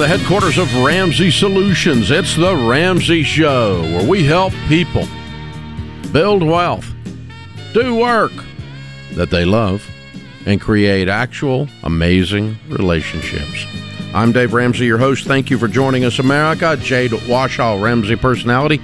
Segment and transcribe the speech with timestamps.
[0.00, 5.06] The headquarters of Ramsey Solutions, it's The Ramsey Show, where we help people
[6.10, 6.90] build wealth,
[7.74, 8.32] do work
[9.12, 9.86] that they love,
[10.46, 13.66] and create actual amazing relationships.
[14.14, 15.26] I'm Dave Ramsey, your host.
[15.26, 16.78] Thank you for joining us, America.
[16.78, 18.80] Jade Warshaw, Ramsey personality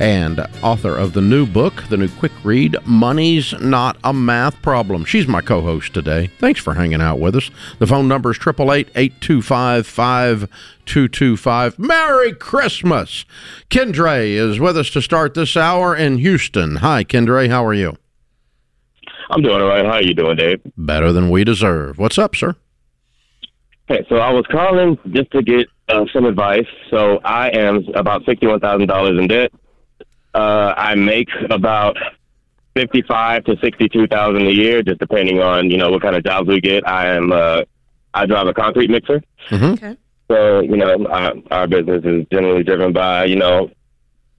[0.00, 5.04] and author of the new book, the new quick read, Money's Not a Math Problem.
[5.04, 6.28] She's my co host today.
[6.38, 7.50] Thanks for hanging out with us.
[7.78, 11.78] The phone number is 888 825 5225.
[11.78, 13.24] Merry Christmas!
[13.70, 16.76] Kendre is with us to start this hour in Houston.
[16.76, 17.48] Hi, Kendre.
[17.48, 17.96] How are you?
[19.30, 19.84] I'm doing all right.
[19.84, 20.60] How are you doing, Dave?
[20.76, 21.98] Better than we deserve.
[21.98, 22.56] What's up, sir?
[23.86, 26.66] Hey, so I was calling just to get uh, some advice.
[26.90, 29.52] So I am about sixty-one thousand dollars in debt.
[30.34, 31.96] Uh, I make about
[32.74, 36.48] fifty-five to sixty-two thousand a year, just depending on you know what kind of jobs
[36.48, 36.86] we get.
[36.88, 37.62] I am uh,
[38.12, 39.22] I drive a concrete mixer.
[39.50, 39.64] Mm-hmm.
[39.74, 39.96] Okay.
[40.30, 43.70] So you know our, our business is generally driven by you know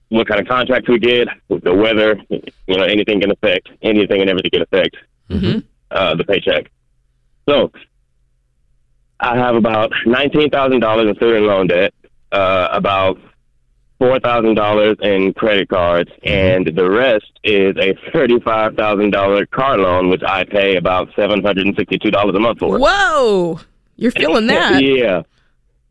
[0.08, 4.30] what kind of contracts we get, the weather, you know anything can affect anything and
[4.30, 4.96] everything can affect
[5.28, 5.58] Mm-hmm.
[5.90, 6.70] uh, the paycheck.
[7.48, 7.72] So
[9.18, 11.92] I have about nineteen thousand dollars in student loan debt,
[12.30, 13.18] uh, about
[13.98, 19.78] four thousand dollars in credit cards, and the rest is a thirty-five thousand dollar car
[19.78, 22.78] loan, which I pay about seven hundred and sixty-two dollars a month for.
[22.78, 23.60] Whoa,
[23.96, 24.82] you're feeling that?
[24.82, 25.22] yeah,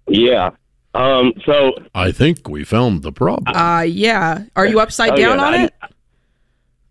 [0.08, 0.52] yeah.
[0.94, 1.34] Um.
[1.46, 3.54] So I think we found the problem.
[3.56, 4.44] Uh, yeah.
[4.56, 5.74] Are you upside Oh, down yeah, on I- it?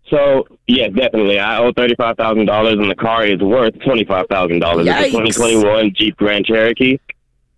[0.09, 1.39] So yeah, definitely.
[1.39, 4.85] I owe thirty five thousand dollars, and the car is worth twenty five thousand dollars.
[4.87, 6.99] It's a twenty twenty one Jeep Grand Cherokee.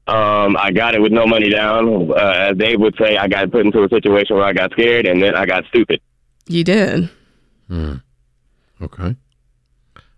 [0.08, 2.12] Um, I got it with no money down.
[2.12, 5.06] Uh, as Dave would say, I got put into a situation where I got scared,
[5.06, 6.00] and then I got stupid.
[6.48, 7.10] You did.
[7.70, 9.16] Okay.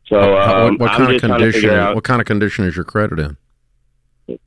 [0.06, 1.70] So um, what, what I'm kind of just trying to condition?
[1.72, 1.96] out.
[1.96, 4.40] What kind of condition is your credit in?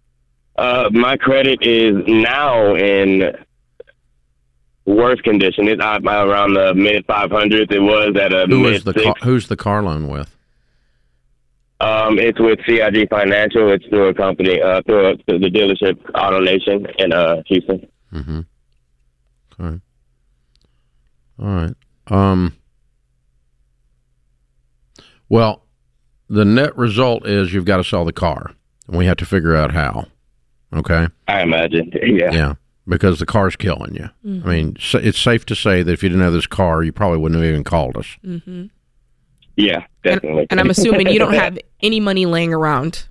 [0.57, 3.35] Uh, my credit is now in
[4.85, 5.67] worse condition.
[5.69, 7.73] It's uh, around the mid five hundreds.
[7.75, 9.05] It was at a Who mid is the six.
[9.05, 10.37] car, who's the car loan with?
[11.83, 13.73] Um, it's with CIG Financial.
[13.73, 17.89] It's through a company, uh, through, a, through the dealership Auto Nation in uh, Houston.
[18.13, 18.41] Mm-hmm.
[19.61, 19.81] Okay.
[21.41, 21.75] All right.
[22.07, 22.57] Um.
[25.29, 25.65] Well,
[26.29, 28.53] the net result is you've got to sell the car,
[28.87, 30.07] and we have to figure out how.
[30.73, 31.09] Okay.
[31.27, 31.93] I imagine.
[32.03, 32.33] Yeah.
[32.33, 32.55] Yeah.
[32.87, 34.09] Because the car's killing you.
[34.25, 34.49] Mm-hmm.
[34.49, 37.19] I mean, it's safe to say that if you didn't have this car, you probably
[37.19, 38.07] wouldn't have even called us.
[38.25, 38.67] Mm-hmm.
[39.57, 40.47] Yeah, definitely.
[40.51, 43.05] And I'm assuming you don't have any money laying around.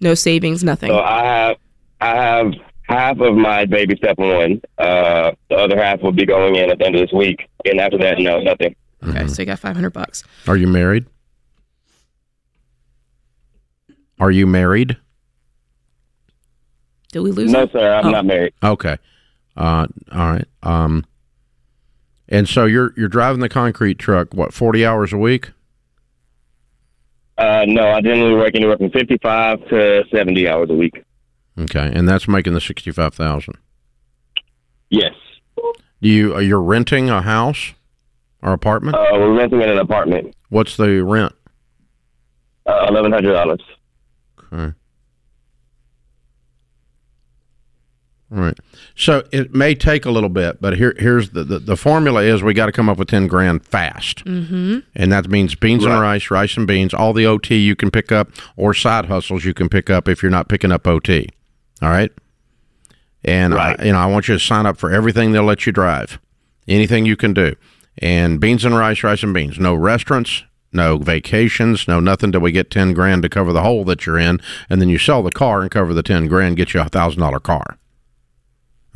[0.00, 0.90] No savings, nothing.
[0.90, 1.56] So I have,
[2.00, 4.60] I have half of my baby step one.
[4.78, 7.80] Uh, the other half will be going in at the end of this week, and
[7.80, 8.74] after that, no, nothing.
[9.06, 10.24] Okay, so you got 500 bucks.
[10.48, 11.06] Are you married?
[14.18, 14.96] Are you married?
[17.12, 17.72] Did we lose No, it?
[17.72, 18.10] sir, I'm Oh.
[18.10, 18.52] not married.
[18.62, 18.96] Okay.
[19.56, 20.44] Uh, all right.
[20.62, 21.04] Um,
[22.28, 25.50] and so you're you're driving the concrete truck what forty hours a week?
[27.38, 31.02] Uh, no, I generally work anywhere from 55 to 70 hours a week.
[31.58, 33.54] Okay, and that's making the sixty five thousand.
[34.90, 35.14] Yes.
[36.02, 37.72] Do you are you renting a house
[38.42, 38.94] or apartment?
[38.94, 40.34] Uh, we're renting an apartment.
[40.50, 41.34] What's the rent?
[42.66, 43.58] Uh, $1,100.
[44.52, 44.52] Okay.
[44.52, 44.74] All
[48.30, 48.58] right.
[48.94, 52.42] So it may take a little bit, but here here's the the, the formula is
[52.42, 54.78] we got to come up with ten grand fast, Mm-hmm.
[54.94, 58.10] and that means beans and rice, rice and beans, all the OT you can pick
[58.12, 61.28] up, or side hustles you can pick up if you're not picking up OT.
[61.82, 62.10] All right.
[63.24, 63.78] And Right.
[63.80, 66.18] I, you know, I want you to sign up for everything they'll let you drive,
[66.68, 67.54] anything you can do,
[67.98, 69.58] and beans and rice, rice and beans.
[69.58, 73.84] No restaurants, no vacations, no nothing till we get ten grand to cover the hole
[73.84, 74.40] that you're in,
[74.70, 77.20] and then you sell the car and cover the ten grand, get you a thousand
[77.20, 77.78] dollar car.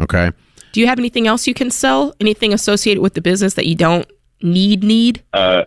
[0.00, 0.30] Okay.
[0.72, 2.14] Do you have anything else you can sell?
[2.20, 4.06] Anything associated with the business that you don't
[4.42, 5.22] need need?
[5.32, 5.64] Uh,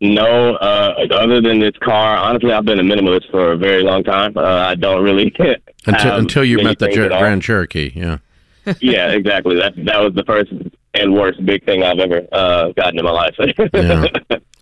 [0.00, 4.02] no, uh, other than this car, honestly, I've been a minimalist for a very long
[4.02, 4.36] time.
[4.36, 5.32] Uh, I don't really
[5.86, 8.18] Until until you met the Jer- Grand Cherokee, yeah.
[8.80, 9.56] yeah, exactly.
[9.56, 10.52] That that was the first
[10.94, 13.36] and worst big thing I've ever uh, gotten in my life.
[13.72, 14.06] Yeah.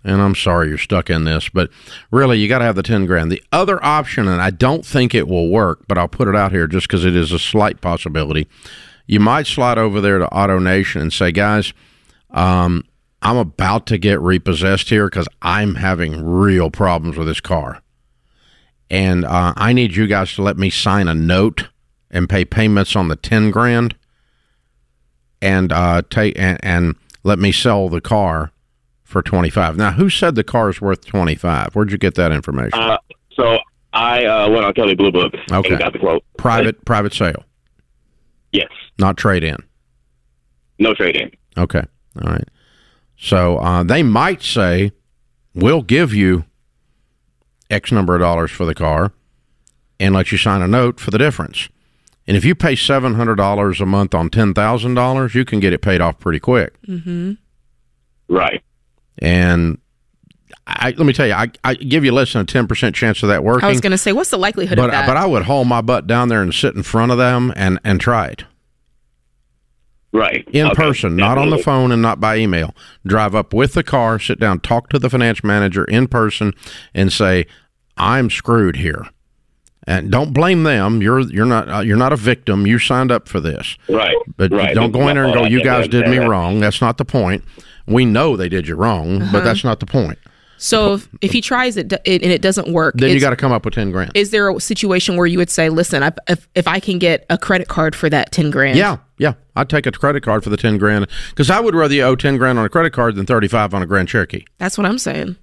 [0.03, 1.69] And I'm sorry you're stuck in this, but
[2.09, 3.31] really you got to have the 10 grand.
[3.31, 6.51] The other option, and I don't think it will work, but I'll put it out
[6.51, 8.47] here just because it is a slight possibility.
[9.07, 11.73] You might slide over there to Auto Nation and say, guys,
[12.29, 12.83] um,
[13.21, 17.81] I'm about to get repossessed here because I'm having real problems with this car.
[18.89, 21.69] And uh, I need you guys to let me sign a note
[22.09, 23.95] and pay payments on the 10 grand
[25.41, 28.51] and uh, take and, and let me sell the car
[29.03, 29.77] for 25.
[29.77, 31.73] Now, who said the car is worth 25?
[31.75, 32.79] Where'd you get that information?
[32.79, 32.97] uh,
[33.33, 33.59] so
[33.93, 35.69] I uh, went on Kelley Blue Book Okay.
[35.71, 36.23] and got the quote.
[36.37, 37.43] private private sale.
[38.51, 38.71] Yes.
[38.97, 39.57] Not trade in.
[40.79, 41.31] No trade in.
[41.57, 41.83] Okay.
[42.21, 42.47] All right.
[43.17, 44.91] So uh, they might say,
[45.53, 46.45] we'll give you
[47.69, 49.13] X number of dollars for the car
[49.99, 51.69] and let you sign a note for the difference.
[52.27, 56.19] And if you pay $700 a month on $10,000, you can get it paid off
[56.19, 56.81] pretty quick.
[56.83, 57.33] Mm-hmm.
[58.27, 58.63] Right.
[59.19, 59.79] And
[60.67, 63.29] I, let me tell you, I, I give you less than a 10% chance of
[63.29, 63.65] that working.
[63.65, 65.07] I was going to say, what's the likelihood but, of that?
[65.07, 67.79] But I would haul my butt down there and sit in front of them and,
[67.83, 68.43] and try it.
[70.13, 70.45] Right.
[70.51, 70.75] In Okay.
[70.75, 72.75] person, not on the phone and not by email.
[73.07, 76.53] Drive up with the car, sit down, talk to the finance manager in person,
[76.93, 77.45] and say,
[77.95, 79.05] "I'm screwed here."
[79.87, 81.01] And don't blame them.
[81.01, 82.67] You're you're not uh, you're not a victim.
[82.67, 83.77] You signed up for this.
[83.87, 84.15] Right.
[84.35, 84.75] But right.
[84.75, 87.45] don't go in there and go, "You guys did me wrong." That's not the point.
[87.87, 89.31] We know they did you wrong, Uh-huh.
[89.31, 90.19] but that's not the point.
[90.61, 93.35] So if, if he tries it, it and it doesn't work, Then you got to
[93.35, 94.11] come up with ten grand.
[94.15, 97.25] is there a situation where you would say, listen, I, if, if I can get
[97.29, 98.77] a credit card for that 10 grand?
[98.77, 99.33] Yeah, yeah.
[99.55, 102.15] I'd take a credit card for the ten grand because I would rather you owe
[102.15, 104.45] ten grand on a credit card than thirty five on a Grand Cherokee.
[104.59, 105.35] That's what I'm saying.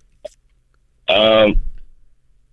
[1.09, 1.61] Um,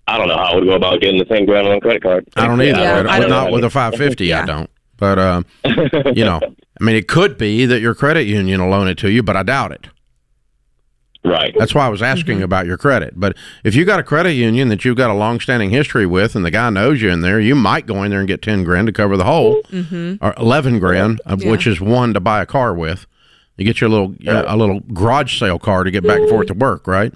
[0.08, 2.04] I don't know how I would go about getting the ten grand on a credit
[2.04, 2.28] card.
[2.36, 2.80] I don't either.
[2.80, 4.70] Yeah, but I don't not with a 550, I don't.
[4.98, 5.44] But, uh,
[6.16, 6.40] you know,
[6.80, 9.36] I mean, it could be that your credit union will loan it to you, but
[9.36, 9.88] I doubt it.
[11.26, 11.56] Right.
[11.58, 13.20] That's why I was asking about your credit.
[13.20, 16.46] But if you got a credit union that you've got a long-standing history with, and
[16.46, 18.86] the guy knows you in there, you might go in there and get ten grand
[18.88, 19.64] to cover the whole,
[20.22, 21.50] or eleven grand, of Yeah.
[21.50, 23.08] which is one to buy a car with.
[23.58, 26.48] You get your little uh, a little garage sale car to get back and forth
[26.48, 27.12] to work, right?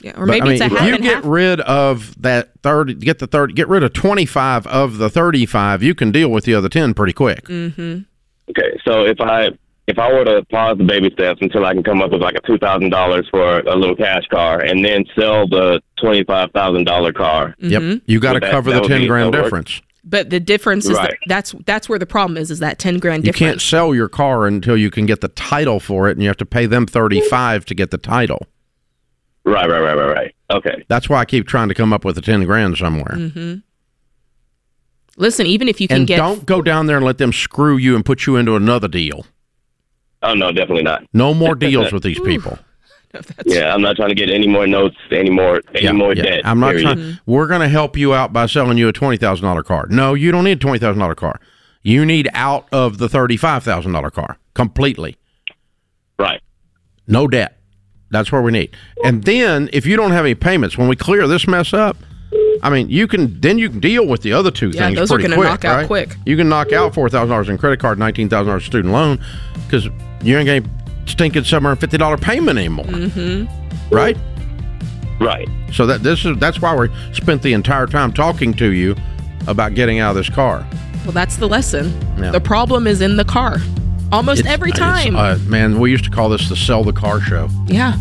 [0.00, 0.12] Yeah.
[0.12, 1.24] Or But, maybe I mean, it's a if half you and get half.
[1.26, 5.46] rid of that thirty, get the thirty, get rid of twenty five of the thirty
[5.46, 7.44] five, you can deal with the other ten pretty quick.
[7.46, 8.00] Mm-hmm.
[8.50, 8.78] Okay.
[8.86, 9.50] So if I
[9.88, 12.36] if I were to pause the baby steps until I can come up with like
[12.36, 16.50] a two thousand dollars for a little cash car, and then sell the twenty five
[16.52, 17.54] thousand dollar car.
[17.58, 19.80] Yep, you got to Would that- cover that the ten grand that difference.
[20.04, 22.50] But the difference is that that's that's where the problem is.
[22.50, 25.80] Is that 10 grand You can't sell your car until you can get the title
[25.80, 28.46] for it, and you have to pay them thirty five to get the title.
[29.44, 29.68] Right.
[29.68, 29.80] Right.
[29.80, 29.96] Right.
[29.96, 30.14] Right.
[30.14, 30.34] Right.
[30.50, 30.84] Okay.
[30.88, 33.16] That's why I keep trying to come up with the ten grand somewhere.
[33.16, 33.54] Mm-hmm.
[35.16, 37.76] Listen, even if you can And get don't go down there and let them screw
[37.76, 39.26] you and put you into another deal.
[40.22, 41.04] Oh no, definitely not.
[41.12, 42.58] No more deals with these people.
[43.46, 46.42] Yeah, I'm not trying to get any more notes, any more, any more debt.
[46.44, 46.82] I'm not period.
[46.82, 46.98] trying.
[46.98, 47.32] Mm-hmm.
[47.32, 49.86] We're going to help you out by selling you a twenty thousand dollar car.
[49.88, 51.40] No, you don't need a twenty thousand dollar car.
[51.82, 55.16] You need out of the thirty five thousand dollar car completely.
[56.18, 56.42] Right.
[57.06, 57.58] No debt.
[58.10, 58.76] That's where we need.
[59.04, 61.96] And then if you don't have any payments, when we clear this mess up,
[62.62, 65.10] I mean, you can then you can deal with the other two Yeah, things those
[65.10, 65.48] are pretty gonna quick.
[65.50, 65.86] knock out right?
[65.86, 66.16] quick.
[66.26, 69.20] You can knock out four thousand dollars in credit card, nineteen thousand dollars student loan,
[69.66, 69.86] because
[70.22, 70.70] you ain't getting
[71.06, 72.84] stinking seven hundred fifty dollar payment anymore.
[72.86, 73.94] Mm-hmm.
[73.94, 74.16] Right.
[75.20, 75.48] Right.
[75.72, 78.94] So that this is that's why we spent the entire time talking to you
[79.46, 80.66] about getting out of this car.
[81.04, 81.92] well, that's the lesson.
[82.18, 82.30] Yeah.
[82.30, 83.56] The problem is in the car.
[84.12, 85.16] Almost It's- every time.
[85.16, 87.48] uh, man, we used to call this the sell the car show.
[87.66, 87.94] yeah.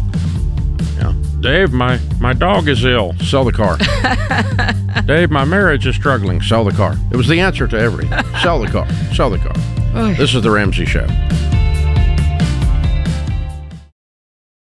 [1.39, 3.13] Dave, my my dog is ill.
[3.19, 3.77] Sell the car.
[5.05, 6.41] Dave, my marriage is struggling.
[6.41, 6.95] Sell the car.
[7.11, 8.11] It was the answer to everything.
[8.41, 8.89] Sell the car.
[9.13, 9.53] Sell the car.
[9.95, 10.15] Oy.
[10.15, 11.05] This is the Ramsey Show.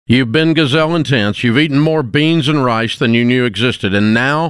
[0.05, 1.43] You've been gazelle intense.
[1.43, 4.49] You've eaten more beans and rice than you knew existed, and now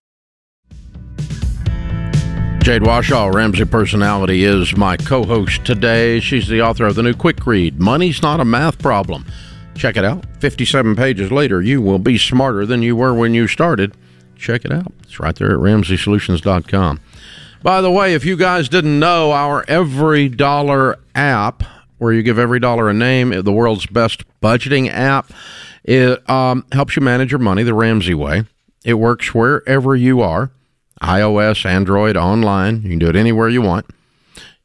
[2.61, 6.19] Jade Warshaw, Ramsey Personality, is my co host today.
[6.19, 9.25] She's the author of the new quick read, Money's Not a Math Problem.
[9.73, 10.25] Check it out.
[10.41, 13.97] 57 pages later, you will be smarter than you were when you started.
[14.35, 14.93] Check it out.
[15.01, 16.99] It's right there at RamseySolutions.com.
[17.63, 21.63] By the way, if you guys didn't know, our Every Dollar app,
[21.97, 25.31] where you give every dollar a name, the world's best budgeting app,
[25.83, 28.43] it um, helps you manage your money the Ramsey way.
[28.85, 30.51] It works wherever you are
[31.01, 32.83] iOS, Android, online.
[32.83, 33.85] You can do it anywhere you want.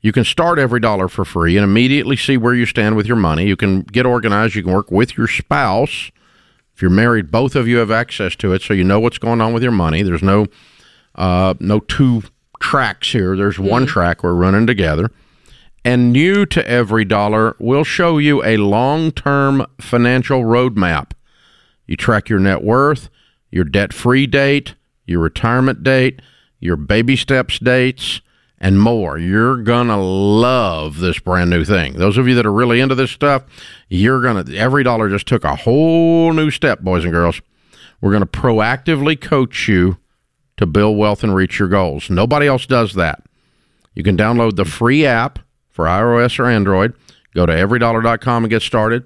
[0.00, 3.16] You can start every dollar for free and immediately see where you stand with your
[3.16, 3.46] money.
[3.46, 4.54] You can get organized.
[4.54, 6.12] You can work with your spouse.
[6.74, 9.40] If you're married, both of you have access to it, so you know what's going
[9.40, 10.02] on with your money.
[10.02, 10.46] There's no
[11.16, 12.22] uh, no two
[12.60, 13.36] tracks here.
[13.36, 15.10] There's one track we're running together.
[15.84, 21.12] And new to every dollar, we'll show you a long term financial roadmap.
[21.86, 23.08] You track your net worth,
[23.50, 24.75] your debt free date,
[25.06, 26.20] your retirement date,
[26.60, 28.20] your baby steps dates,
[28.58, 29.18] and more.
[29.18, 31.94] You're going to love this brand new thing.
[31.94, 33.44] Those of you that are really into this stuff,
[33.88, 37.40] you're going to, every dollar just took a whole new step, boys and girls.
[38.00, 39.98] We're going to proactively coach you
[40.56, 42.08] to build wealth and reach your goals.
[42.08, 43.22] Nobody else does that.
[43.94, 45.38] You can download the free app
[45.70, 46.94] for iOS or Android.
[47.34, 49.04] Go to everydollar.com and get started.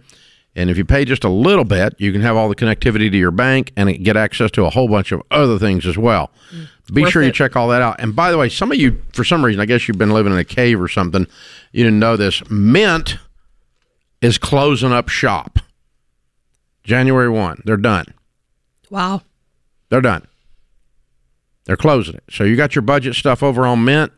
[0.57, 3.17] And if you pay just a little bit, you can have all the connectivity to
[3.17, 6.31] your bank and get access to a whole bunch of other things as well.
[6.53, 6.69] Mm.
[6.93, 8.01] Be Worth sure you check all that out.
[8.01, 10.33] And by the way, some of you, for some reason, I guess you've been living
[10.33, 11.27] in a cave or something,
[11.73, 12.43] you didn't know this.
[12.51, 13.17] Mint
[14.21, 15.61] is closing up shop
[16.83, 17.63] January 1.
[17.65, 18.07] They're done.
[18.91, 19.23] Wow.
[19.89, 20.27] They're done.
[21.65, 22.25] They're closing it.
[22.29, 24.11] So you got your budget stuff over on Mint.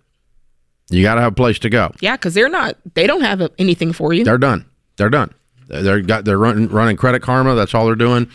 [0.88, 1.92] You got to have a place to go.
[2.00, 2.76] Yeah, because they're not.
[2.94, 4.24] They don't have anything for you.
[4.24, 4.64] They're done.
[4.96, 5.34] They're done.
[5.72, 7.54] They're got they're running running Credit Karma.
[7.54, 8.28] That's all they're doing,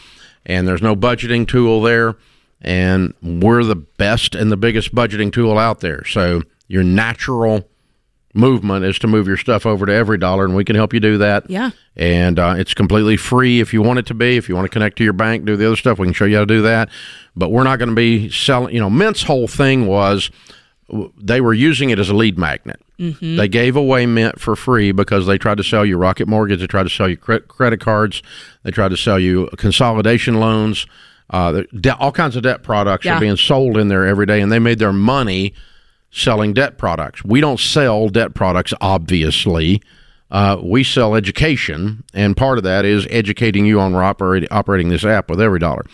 [0.45, 2.15] and there's no budgeting tool there.
[2.61, 6.03] And we're the best and the biggest budgeting tool out there.
[6.05, 7.69] So your natural
[8.33, 10.99] movement is to move your stuff over to every dollar, and we can help you
[10.99, 11.49] do that.
[11.49, 11.71] Yeah.
[11.95, 14.37] and uh, it's completely free if you want it to be.
[14.37, 16.25] If you want to connect to your bank, do the other stuff, we can show
[16.25, 16.89] you how to do that.
[17.35, 18.73] But we're not going to be selling.
[18.73, 20.29] You know, Mint's whole thing was
[21.17, 22.81] they were using it as a lead magnet.
[22.97, 26.67] They gave away Mint for free because they tried to sell you Rocket Mortgage, they
[26.67, 28.23] tried to sell you cre- credit cards,
[28.63, 30.87] they tried to sell you consolidation loans.
[31.29, 33.17] Uh, de- all kinds of debt products Yeah.
[33.17, 35.53] are being sold in there every day, and they made their money
[36.09, 37.23] selling debt products.
[37.23, 39.81] We don't sell debt products, obviously.
[40.29, 45.05] Uh, we sell education, and part of that is educating you on operate, operating this
[45.05, 45.85] app with every dollar.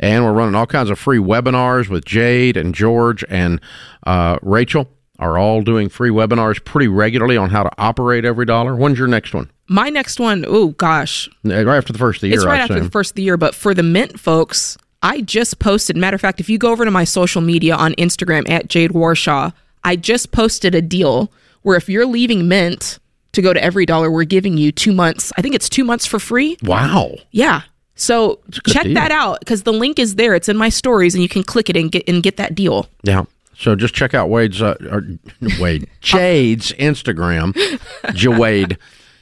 [0.00, 3.60] And we're running all kinds of free webinars with Jade and George and
[4.06, 8.74] uh, Rachel are all doing free webinars pretty regularly on how to operate every dollar.
[8.74, 9.50] When's your next one?
[9.68, 12.62] My next one, oh gosh, Right after the first of the year, it's right I
[12.62, 12.84] after assume.
[12.86, 13.36] the first of the year.
[13.36, 15.96] But for the Mint folks, I just posted.
[15.96, 18.90] Matter of fact, if you go over to my social media on Instagram at Jade
[18.90, 19.52] Warshaw,
[19.84, 21.30] I just posted a deal
[21.62, 22.98] where if you're leaving Mint
[23.32, 25.32] to go to Every Dollar, we're giving you two months.
[25.36, 26.56] I think it's two months for free.
[26.62, 27.14] wow.
[27.30, 27.62] Yeah.
[27.94, 28.94] So check deal.
[28.94, 30.34] that out because the link is there.
[30.34, 32.88] It's in my stories, and you can click it and get and get that deal.
[33.02, 33.24] Yeah.
[33.54, 35.04] So just check out Wade's uh, or
[35.60, 37.52] Wade Jade's Instagram,
[38.06, 38.76] Jawade,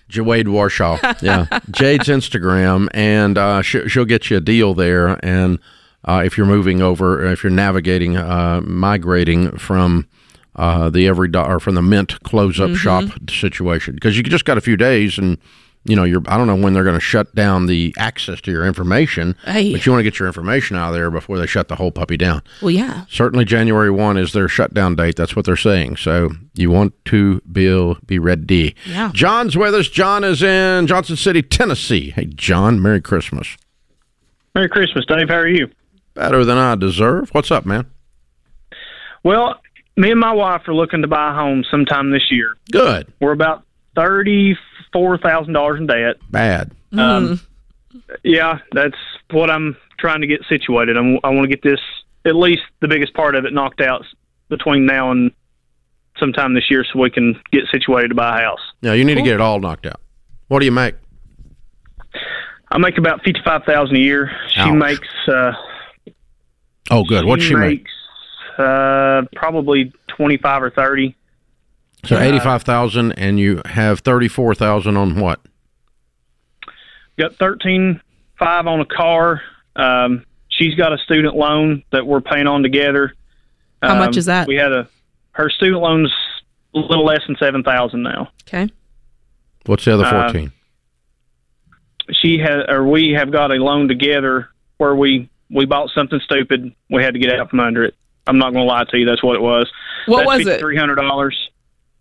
[0.09, 1.21] Jawade Warshaw.
[1.21, 5.19] Yeah, Jade's Instagram, and uh, she, she'll get you a deal there.
[5.25, 5.59] And
[6.05, 10.09] uh, if you're moving over, if you're navigating, uh, migrating from
[10.57, 14.59] uh, the every dollar from the Mint close up shop situation, because you just got
[14.59, 15.39] a few days and.
[15.85, 16.21] You know, you're.
[16.27, 19.73] I don't know when they're going to shut down the access to your information, Hey.
[19.73, 21.91] but you want to get your information out of there before they shut the whole
[21.91, 22.43] puppy down.
[22.61, 23.07] Well, yeah.
[23.09, 25.17] Certainly, January one is their shutdown date.
[25.17, 25.97] That's what they're saying.
[25.97, 28.75] So you want to be be ready.
[28.85, 29.11] Yeah.
[29.15, 29.89] John's with us.
[29.89, 32.11] John is in Johnson City, Tennessee.
[32.11, 33.57] Hey, John, Merry Christmas.
[34.55, 35.31] Merry Christmas, Dave.
[35.31, 35.71] How are you?
[36.13, 37.31] Better than I deserve.
[37.31, 37.87] What's up, man?
[39.23, 39.61] Well,
[40.01, 42.57] me and my wife are looking to buy a home sometime this year.
[42.73, 43.13] Good.
[43.21, 43.65] We're about
[43.97, 46.17] thirty-four thousand dollars in debt.
[46.31, 46.73] Bad.
[46.93, 47.41] Um,
[48.25, 48.97] yeah, that's
[49.31, 50.97] what I'm trying to get situated.
[50.97, 51.81] I'm, I want to get this
[52.25, 54.05] at least the biggest part of it knocked out
[54.49, 55.31] between now and
[56.19, 58.61] sometime this year, so we can get situated to buy a house.
[58.81, 60.01] Yeah, you need to get it all knocked out.
[60.49, 60.95] What do you make?
[62.73, 64.31] I make about fifty-five thousand a year.
[64.49, 64.75] She Ouch.
[64.75, 65.09] makes.
[65.29, 65.53] Uh,
[66.93, 67.25] Oh, good.
[67.25, 67.81] What'd she make?
[67.83, 67.91] makes
[68.61, 71.17] uh, probably twenty-five or thirty.
[72.05, 75.41] So eighty-five thousand, and you have thirty-four thousand on what?
[77.19, 78.01] got thirteen
[78.39, 79.43] five on a car.
[79.77, 83.15] Um, she's got a student loan that we're paying on together.
[83.83, 84.49] How much Um, is that?
[84.49, 84.89] We had a
[85.33, 86.13] her student loan's
[86.75, 88.31] a little less than seven thousand now.
[88.49, 88.73] Okay.
[89.67, 90.53] What's the other Uh, fourteen?
[92.13, 94.49] She has or we have got a loan together
[94.79, 96.73] where we we bought something stupid.
[96.89, 97.95] We had to get out from under it.
[98.31, 99.05] I'm not going to lie to you.
[99.07, 99.69] That's what it was.
[100.07, 100.61] What was it?
[100.61, 101.37] Three hundred dollars.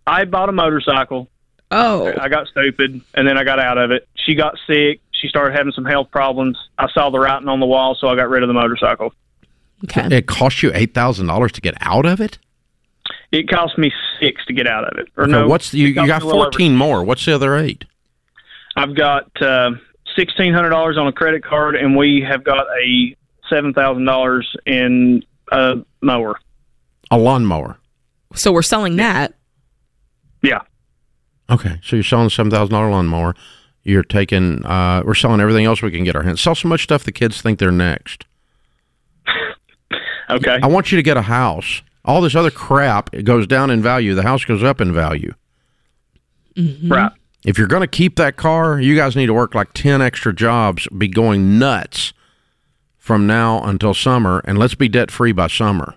[0.06, 1.28] I bought a motorcycle.
[1.72, 4.08] Oh, I got stupid, and then I got out of it.
[4.16, 5.02] She got sick.
[5.12, 6.58] She started having some health problems.
[6.78, 9.14] I saw the writing on the wall, so I got rid of the motorcycle.
[9.86, 10.08] okay.
[10.16, 12.38] It cost you eight thousand dollars to get out of it.
[13.32, 15.08] It cost me six to get out of it.
[15.18, 17.04] Or Okay, no, what's the, you, you got me a little over- fourteen more?
[17.04, 17.86] What's the other eight?
[18.76, 19.72] I've got uh,
[20.16, 23.16] sixteen hundred dollars on a credit card, and we have got a
[23.50, 26.40] seven thousand dollars in a mower.
[27.12, 27.78] A lawnmower.
[28.36, 29.34] So we're selling that.
[30.42, 30.62] Yeah,
[31.50, 33.36] Okay, so you're selling a seven thousand dollar lawnmower.
[33.84, 34.64] You're taking.
[34.66, 36.42] Uh, we're selling everything else we can get our hands.
[36.42, 38.26] Sell so much stuff the kids think they're next.
[40.32, 40.60] Okay.
[40.62, 41.82] I want you to get a house.
[42.06, 44.14] All this other crap it goes down in value.
[44.14, 45.34] The house goes up in value.
[46.84, 47.12] Right.
[47.44, 50.32] If you're going to keep that car, you guys need to work like 10 extra
[50.32, 52.14] jobs, be going nuts
[53.10, 55.96] from now until summer, and let's be debt free by summer.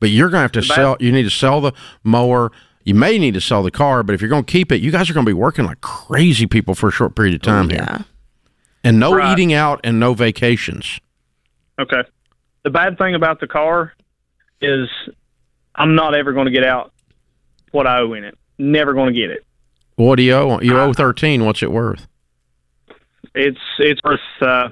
[0.00, 1.72] But you're going to have to sell, you need to sell the
[2.02, 2.50] mower.
[2.82, 4.90] You may need to sell the car, but if you're going to keep it, you
[4.90, 7.70] guys are going to be working like crazy people for a short period of time
[7.70, 7.84] here.
[7.86, 8.02] Yeah.
[8.82, 9.30] And no Right.
[9.32, 10.98] eating out and no vacations.
[11.78, 12.02] Okay.
[12.64, 13.92] The bad thing about the car
[14.60, 14.88] is
[15.76, 16.92] I'm not ever going to get out
[17.70, 18.36] what I owe in it.
[18.58, 19.44] Never going to get it.
[19.94, 20.60] What do you owe?
[20.60, 21.44] You owe 13.
[21.44, 22.08] What's it worth?
[23.36, 24.18] It's it's worth.
[24.40, 24.70] Uh,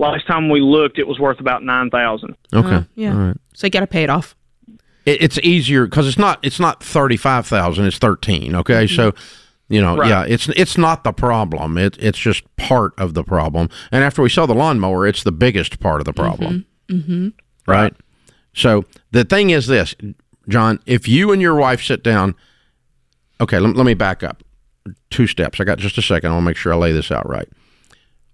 [0.00, 2.36] last time we looked, it was worth about nine thousand.
[2.52, 2.74] Okay.
[2.74, 3.12] Uh, yeah.
[3.12, 3.36] All right.
[3.54, 4.34] So you got to pay it off.
[5.06, 7.86] it, it's easier because it's not it's not thirty five thousand.
[7.86, 8.54] It's thirteen.
[8.56, 9.12] Okay, so
[9.68, 10.08] you know, Right.
[10.08, 11.78] yeah, it's it's not the problem.
[11.78, 13.68] It it's just part of the problem.
[13.92, 16.66] And after we sell the lawnmower, it's the biggest part of the problem.
[16.88, 17.28] Mm-hmm.
[17.68, 17.94] Right.
[18.52, 19.94] So the thing is this,
[20.48, 22.34] John, if you and your wife sit down,
[23.40, 24.42] okay, let, let me back up
[25.10, 25.60] two steps.
[25.60, 26.30] I got just a second.
[26.30, 27.48] I want to make sure I lay this out right.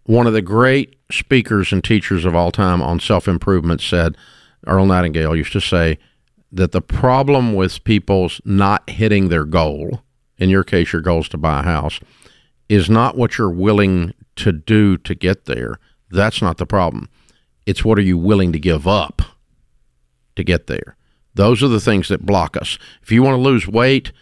[0.06, 4.16] One of the great speakers and teachers of all time on self improvement said,
[4.66, 5.98] Earl Nightingale used to say
[6.52, 10.02] that the problem with people's not hitting their goal,
[10.38, 12.00] in your case, your goal is to buy a house,
[12.68, 15.78] is not what you're willing to do to get there.
[16.10, 17.08] That's not the problem.
[17.66, 19.22] It's what are you willing to give up
[20.36, 20.96] to get there.
[21.34, 22.78] Those are the things that block us.
[23.02, 24.12] If you want to lose weight,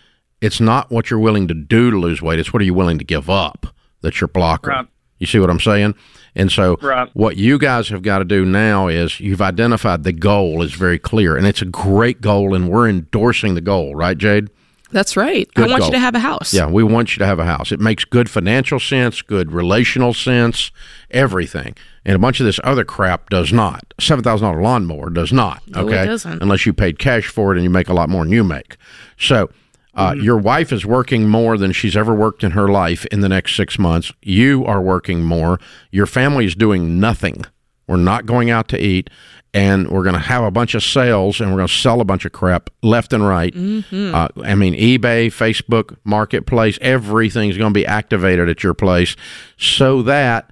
[0.40, 2.38] it's not what you're willing to do to lose weight.
[2.38, 3.66] It's what are you willing to give up
[4.05, 4.70] that's your blocker.
[4.70, 4.87] Right.
[5.18, 5.94] You see what I'm saying?
[6.37, 7.09] And so Right.
[7.14, 10.98] what you guys have got to do now is you've identified the goal is very
[10.98, 14.48] clear and it's a great goal and we're endorsing the goal, right, Jade?
[14.90, 15.48] That's right.
[15.55, 15.88] Good I want goal.
[15.88, 16.53] you to have a house.
[16.55, 17.72] Yeah, we want you to have a house.
[17.72, 20.70] It makes good financial sense, good relational sense,
[21.11, 21.74] everything.
[22.05, 23.83] And a bunch of this other crap does not.
[23.98, 25.62] Seven thousand dollar lawnmower does not.
[25.68, 26.42] No, it okay, doesn't.
[26.42, 28.77] unless you paid cash for it and you make a lot more than you make.
[29.18, 29.50] So.
[29.97, 30.25] Uh, Mm-hmm.
[30.25, 33.57] Your wife is working more than she's ever worked in her life in the next
[33.57, 34.13] six months.
[34.23, 35.59] You are working more.
[35.91, 37.45] Your family is doing nothing.
[37.87, 39.11] We're not going out to eat,
[39.53, 42.05] and we're going to have a bunch of sales, and we're going to sell a
[42.05, 43.55] bunch of crap left and right.
[43.55, 44.15] Mm-hmm.
[44.15, 49.17] Uh, I mean, eBay, Facebook, Marketplace, everything's going to be activated at your place
[49.59, 50.51] so that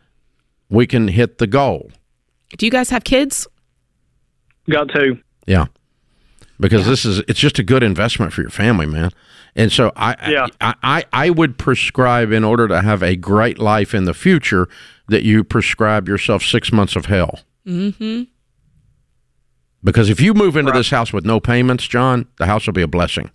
[0.69, 1.91] we can hit the goal.
[2.57, 3.47] Do you guys have kids?
[4.71, 5.19] Got two.
[5.47, 5.67] Yeah.
[6.61, 9.11] Because this is it's just a good investment for your family, man.
[9.57, 10.47] And so I, Yeah.
[10.61, 14.69] I, I I would prescribe in order to have a great life in the future
[15.09, 17.41] that you prescribe yourself six months of hell.
[17.67, 18.23] Mm-hmm.
[19.85, 20.79] Because if you move into Right.
[20.79, 23.31] this house with no payments, John, the house will be a blessing.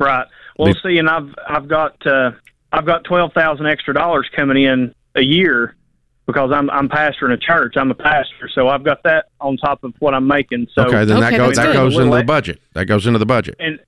[0.00, 0.26] Right.
[0.58, 2.32] Well, Be- see, and I've I've got uh,
[2.72, 5.76] I've got twelve thousand extra dollars coming in a year
[6.26, 7.74] because I'm I'm pastoring a church.
[7.76, 10.68] I'm a pastor, so I've got that on top of what I'm making.
[10.74, 11.72] So okay, then that goes that good.
[11.74, 12.60] goes A into the budget.
[12.74, 13.56] That goes into the budget.
[13.58, 13.78] and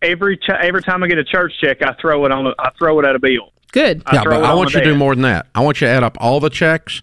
[0.00, 2.46] every ch- every time I get a church check, I throw it on.
[2.46, 3.52] A, I throw it at a bill.
[3.72, 4.02] Good.
[4.06, 5.46] I yeah, but I want you to do more than that.
[5.54, 7.02] I want you to add up all the checks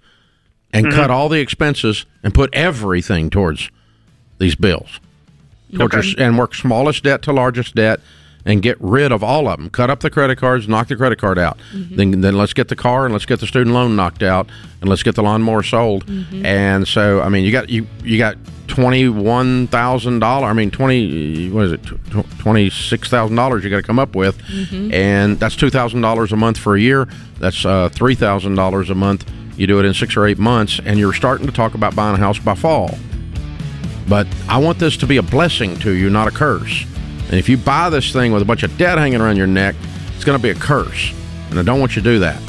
[0.72, 0.96] and Mm-hmm.
[0.96, 3.72] cut all the expenses and put everything towards
[4.38, 5.00] these bills.
[5.76, 6.08] Towards Okay.
[6.10, 8.00] your, and work smallest debt to largest debt
[8.46, 9.70] and get rid of all of them.
[9.70, 11.58] Cut up the credit cards, knock the credit card out.
[11.74, 11.96] Mm-hmm.
[11.96, 14.50] Then then let's get the car and let's get the student loan knocked out
[14.82, 16.06] and let's get the lawnmower sold.
[16.06, 16.46] Mm-hmm.
[16.46, 20.48] And so I mean you got you you got twenty one thousand dollar.
[20.48, 21.84] I mean twenty what is it
[22.40, 24.94] twenty six thousand dollars you got to come up with, Mm-hmm.
[24.94, 27.08] and that's two thousand dollars a month for a year.
[27.40, 29.30] That's uh, three thousand dollars a month.
[29.58, 32.16] You do it in six or eight months, and you're starting to talk about buying
[32.16, 32.98] a house by fall.
[34.08, 36.86] But I want this to be a blessing to you, not a curse.
[37.30, 39.76] And if you buy this thing with a bunch of debt hanging around your neck,
[40.16, 41.14] it's going to be a curse.
[41.52, 42.42] And I don't want you to do that.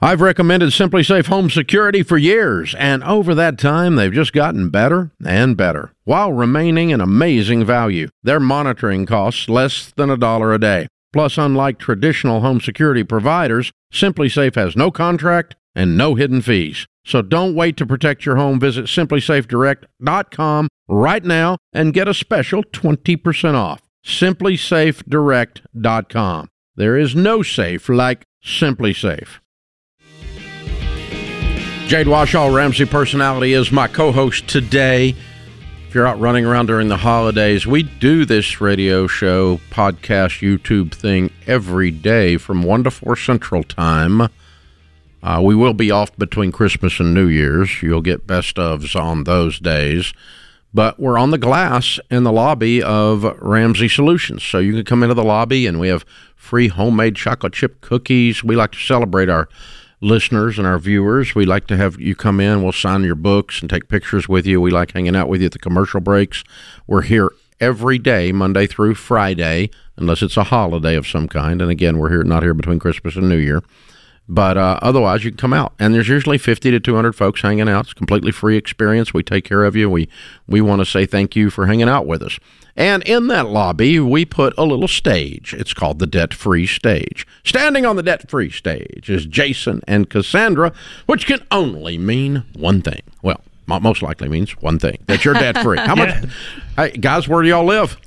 [0.00, 5.10] I've recommended SimpliSafe Home Security for years, and over that time, they've just gotten better
[5.26, 8.08] and better while remaining an amazing value.
[8.22, 10.86] Their monitoring costs less than a dollar a day.
[11.12, 16.86] Plus, unlike traditional home security providers, SimpliSafe has no contract and no hidden fees.
[17.08, 18.60] So don't wait to protect your home.
[18.60, 23.80] Visit simplysafedirect.com right now and get a special 20% off.
[24.04, 26.48] simplysafedirect.com.
[26.76, 29.38] There is no safe like SimpliSafe.
[31.86, 35.14] Jade Warshaw, Ramsey Personality, is my co host today.
[35.88, 40.92] If you're out running around during the holidays, we do this radio show, podcast, YouTube
[40.92, 44.28] thing every day from 1 to 4 Central Time.
[45.22, 47.82] Uh, we will be off between Christmas and New Year's.
[47.82, 50.12] You'll get best ofs on those days.
[50.72, 54.42] but we're on the glass in the lobby of Ramsey Solutions.
[54.44, 56.04] So you can come into the lobby and we have
[56.36, 58.44] free homemade chocolate chip cookies.
[58.44, 59.48] We like to celebrate our
[60.00, 61.34] listeners and our viewers.
[61.34, 62.62] We like to have you come in.
[62.62, 64.60] We'll sign your books and take pictures with you.
[64.60, 66.44] We like hanging out with you at the commercial breaks.
[66.86, 71.60] We're here every day, Monday through Friday, unless it's a holiday of some kind.
[71.60, 73.62] And again, we're here not here between Christmas and New Year.
[74.28, 77.68] But uh, otherwise, you can come out, and there's usually 50 to 200 folks hanging
[77.68, 77.86] out.
[77.86, 79.14] It's a completely free experience.
[79.14, 79.88] We take care of you.
[79.88, 80.08] We
[80.46, 82.38] we want to say thank you for hanging out with us.
[82.76, 85.52] And in that lobby, we put a little stage.
[85.52, 87.26] It's called the Debt Free Stage.
[87.42, 90.72] Standing on the Debt Free Stage is Jason and Cassandra,
[91.06, 93.02] which can only mean one thing.
[93.22, 95.78] Well, most likely means one thing that you're debt free.
[95.80, 96.14] How much,
[96.76, 97.26] hey, guys?
[97.26, 97.98] Where do y'all live?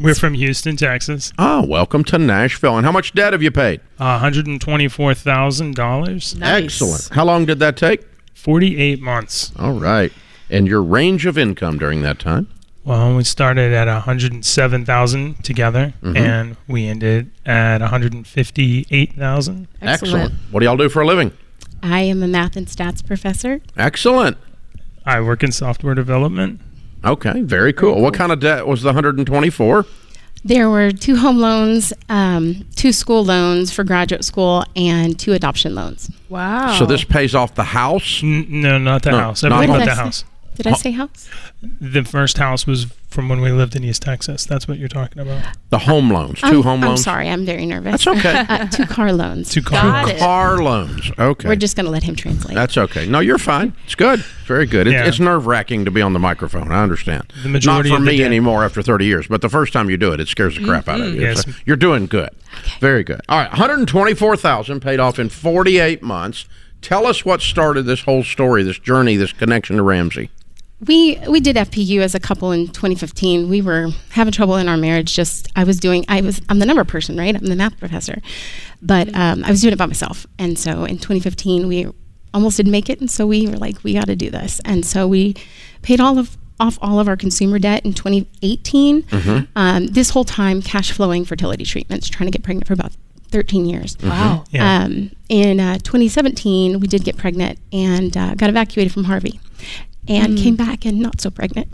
[0.00, 1.32] We're from Houston, Texas.
[1.38, 2.76] Oh, welcome to Nashville.
[2.76, 3.80] And how much debt have you paid?
[3.98, 6.36] Uh, $124,000.
[6.38, 6.62] Nice.
[6.64, 7.08] Excellent.
[7.12, 8.06] How long did that take?
[8.34, 9.52] 48 months.
[9.58, 10.12] All right.
[10.50, 12.48] And your range of income during that time?
[12.84, 16.16] Well, we started at 107,000 together, Mm-hmm.
[16.16, 19.68] and we ended at 158,000.
[19.82, 20.32] Excellent.
[20.52, 21.32] What do y'all do for a living?
[21.82, 23.60] I am a math and stats professor.
[23.76, 24.38] Excellent.
[25.04, 26.60] I work in software development.
[27.04, 28.00] Okay, very cool.
[28.00, 29.86] What kind of debt was the 124?
[30.44, 35.74] There were two home loans, um, two school loans for graduate school, and two adoption
[35.74, 36.10] loans.
[36.28, 36.76] Wow.
[36.78, 38.20] So this pays off the house?
[38.22, 39.42] N- no, not the No, house.
[39.42, 40.24] not Everything but the house.
[40.66, 40.82] House.
[40.82, 41.30] Did I say house?
[41.80, 44.44] The first house was from when we lived in East Texas.
[44.44, 45.42] That's what you're talking about.
[45.70, 47.02] The home loans, 2 I'm, home I'm loans?
[47.04, 48.04] sorry, I'm very nervous.
[48.04, 48.44] That's okay.
[48.48, 49.50] Uh, two car loans.
[49.50, 50.10] Two car Got loans.
[50.10, 50.18] it.
[50.20, 51.10] Car loans.
[51.18, 51.48] Okay.
[51.48, 52.54] We're just going to let him translate.
[52.54, 53.06] That's okay.
[53.06, 53.74] No, you're fine.
[53.84, 54.20] It's good.
[54.20, 54.86] It's very good.
[54.86, 55.06] It, Yeah.
[55.06, 56.70] It's nerve wracking to be on the microphone.
[56.72, 57.32] I understand.
[57.42, 59.72] The majority Not for of the me debt- anymore after 30 years, but the first
[59.72, 61.20] time you do it, it scares the crap out of you.
[61.20, 61.44] Yes.
[61.44, 62.30] So you're doing good.
[62.80, 63.20] Very good.
[63.28, 66.46] All right, 124,000 paid off in 48 months.
[66.80, 70.30] Tell us what started this whole story, this journey, this connection to Ramsey.
[70.86, 73.48] We we did FPU as a couple in 2015.
[73.48, 75.14] We were having trouble in our marriage.
[75.14, 77.34] Just I was doing I was I'm the number person, right?
[77.34, 78.20] I'm the math professor,
[78.80, 80.26] but um, I was doing it by myself.
[80.38, 81.86] And so in 2015 we
[82.32, 84.60] almost didn't make it, and so we were like, we got to do this.
[84.64, 85.34] And so we
[85.82, 89.04] paid all of off all of our consumer debt in 2018.
[89.56, 92.92] Um, this whole time, cash flowing fertility treatments, trying to get pregnant for about
[93.30, 93.96] 13 years.
[94.02, 94.44] Wow.
[94.50, 94.82] Yeah.
[94.84, 99.38] Um, in uh, 2017, we did get pregnant and uh, got evacuated from Harvey,
[100.08, 100.42] and hmm.
[100.42, 101.68] came back and not so pregnant.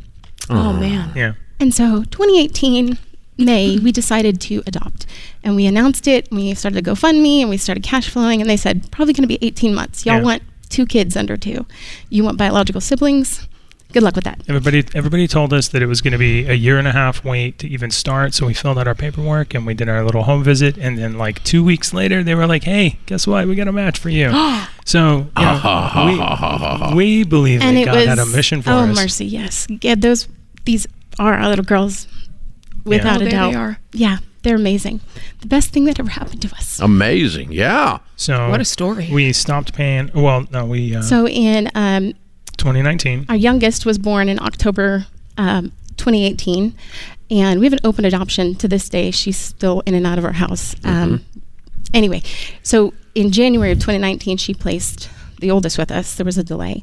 [0.51, 1.13] Oh, man.
[1.15, 1.35] yeah.
[1.61, 2.99] And so 2018
[3.37, 5.07] May, we decided to adopt,
[5.43, 6.29] and we announced it.
[6.31, 8.41] And we started a GoFundMe, and we started cash flowing.
[8.41, 10.07] And they said probably going to be 18 months.
[10.07, 10.23] Y'all Yeah.
[10.23, 11.67] want two kids under two.
[12.11, 13.49] You want biological siblings.
[13.95, 14.43] Good luck with that.
[14.49, 17.25] Everybody, everybody told us that it was going to be a year and a half
[17.25, 18.35] wait to even start.
[18.35, 20.77] So we filled out our paperwork and we did our little home visit.
[20.77, 23.47] And then, like two weeks later, they were like, "Hey, guess what?
[23.47, 24.31] We got a match for you."
[24.85, 28.71] so you know, we, we believe and that it God was had a mission for
[28.71, 28.97] oh us.
[28.97, 29.69] mercy, yes.
[29.81, 30.27] Yeah, those
[30.65, 30.89] these
[31.21, 32.09] are our little girls,
[32.85, 33.53] without Oh, a doubt.
[33.53, 33.79] they are.
[33.93, 35.03] Yeah, they're amazing.
[35.41, 36.81] The best thing that ever happened to us.
[36.81, 37.53] Amazing.
[37.53, 37.99] Yeah.
[38.17, 39.09] So What a story.
[39.13, 40.11] We stopped paying.
[40.15, 42.15] Well, no, we uh, So in um,
[42.57, 43.27] 2019.
[43.29, 46.75] Our youngest was born in October um, 2018,
[47.31, 49.11] and we have an open adoption to this day.
[49.11, 50.75] She's still in and out of our house.
[50.85, 51.25] Um,
[51.93, 52.23] anyway,
[52.63, 56.15] so in January of 2019, she placed the oldest with us.
[56.15, 56.83] There was a delay.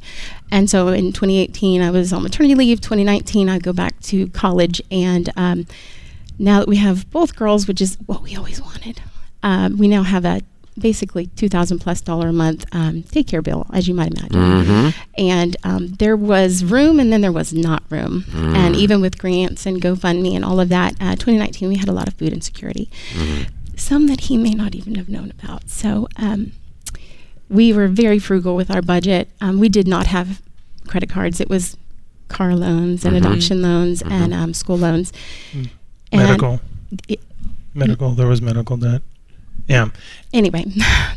[0.51, 2.81] And so in 2018, I was on maternity leave.
[2.81, 4.81] 2019, I go back to college.
[4.91, 5.65] And um,
[6.38, 9.01] now that we have both girls, which is what we always wanted,
[9.43, 10.41] um, we now have a
[10.79, 14.93] basically 2000 plus dollar a month um, daycare bill as you might imagine.
[15.17, 18.25] And um, there was room and then there was not room.
[18.34, 21.93] And even with grants and gofundme and all of that uh, 2019 we had a
[21.93, 22.89] lot of food insecurity.
[23.75, 25.69] Some that he may not even have known about.
[25.69, 26.51] So um,
[27.49, 29.29] we were very frugal with our budget.
[29.41, 30.41] Um, we did not have
[30.88, 31.39] credit cards.
[31.41, 31.75] It was
[32.27, 35.12] car loans and adoption loans and um, school loans.
[35.53, 35.69] And
[36.13, 36.60] medical.
[37.10, 37.19] it-
[37.73, 38.12] medical.
[38.12, 39.01] There was medical debt.
[39.71, 39.89] Yeah.
[40.34, 40.65] anyway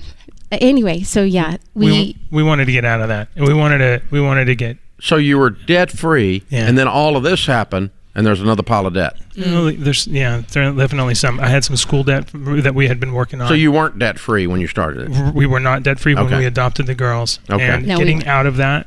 [0.53, 3.29] anyway so yeah we, we we wanted to get out of that.
[3.37, 6.67] We wanted to we wanted to get So you were debt free, Yeah.
[6.69, 9.17] and then all of this happened, and there's another pile of debt.
[9.35, 9.37] Mm.
[9.47, 12.87] you know, there's yeah, there are definitely some I had some school debt that we
[12.89, 13.49] had been working on.
[13.49, 15.35] So you weren't debt free when you started it.
[15.35, 17.41] we were not debt free when we adopted the girls.
[17.51, 17.65] Okay.
[17.67, 18.29] And No, getting weren't.
[18.29, 18.87] out of that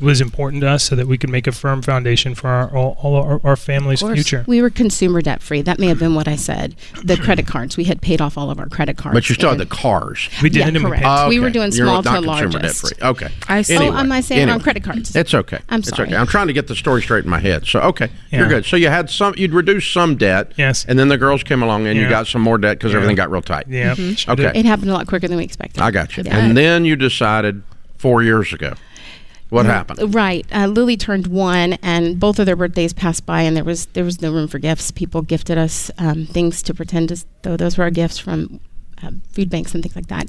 [0.00, 2.96] was important to us so that we could make a firm foundation for our all,
[3.02, 4.14] all our, our family's course.
[4.14, 4.44] future.
[4.46, 7.76] we were consumer debt free that may have been what i said the credit cards
[7.76, 10.28] we had paid off all of our credit cards But you still had the cars.
[10.42, 11.04] We did Yeah, it in correct.
[11.04, 11.52] Ah, we were Okay.
[11.54, 12.82] doing You're small to not consumer largest.
[12.82, 13.06] debt free.
[13.08, 13.28] Okay.
[13.48, 13.74] I see.
[13.76, 14.54] oh Anyway, am i saying anyway.
[14.54, 15.58] on credit cards It's okay.
[15.68, 16.08] I'm It's sorry.
[16.08, 16.16] okay.
[16.16, 17.66] I'm trying to get the story straight in my head.
[17.66, 18.64] So okay, you're good.
[18.64, 19.34] So you had some.
[19.36, 20.52] You'd reduced some debt.
[20.56, 20.84] Yes.
[20.86, 22.96] And then the girls came along, and you got some more debt because Yeah.
[22.98, 23.66] everything got real tight.
[23.68, 23.94] Yeah.
[23.94, 24.52] sure Okay.
[24.54, 26.22] it happened a lot quicker than we expected I got you.
[26.24, 26.36] Yeah.
[26.38, 27.62] And then you decided
[27.98, 28.74] four years ago.
[29.50, 30.14] What happened?
[30.14, 30.46] Right.
[30.52, 34.04] Uh, Lily turned one, and both of their birthdays passed by, and there was there
[34.04, 34.90] was no room for gifts.
[34.90, 38.60] People gifted us um, things to pretend as though those were our gifts from
[39.02, 40.28] uh, food banks and things like that,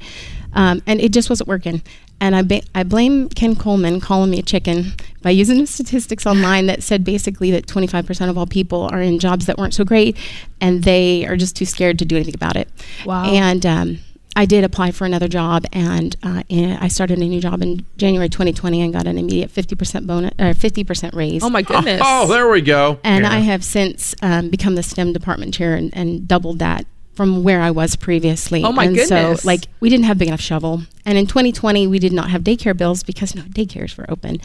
[0.54, 1.84] um, and it just wasn't working.
[2.20, 6.26] And I ba- I blame Ken Coleman calling me a chicken by using the statistics
[6.26, 9.84] online that said basically that 25% of all people are in jobs that weren't so
[9.84, 10.18] great,
[10.60, 12.70] and they are just too scared to do anything about it.
[13.06, 13.26] Wow.
[13.26, 14.00] And um,
[14.36, 17.86] I did apply for another job, and uh, and I started a new job in
[17.98, 21.44] January 2020 and got an immediate 50% bonus, or 50% raise.
[21.44, 22.02] Oh my goodness.
[22.04, 23.00] Oh, there we go.
[23.04, 23.32] and Yeah.
[23.32, 27.62] I have since um, become the STEM department chair and, and doubled that from where
[27.62, 28.64] I was previously.
[28.64, 29.42] Oh, my and goodness.
[29.42, 32.42] So, like, we didn't have big enough shovel, and in 2020 we did not have
[32.44, 34.38] daycare bills because no daycares were open,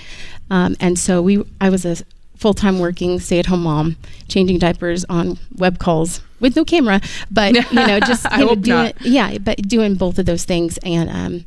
[0.51, 1.99] um, and so we I was a
[2.35, 3.97] full time working stay at home mom,
[4.29, 8.49] changing diapers on web calls with no camera, but you know just I you know,
[8.49, 9.01] hope doing not.
[9.03, 11.11] yeah, but doing both of those things and.
[11.11, 11.47] Um,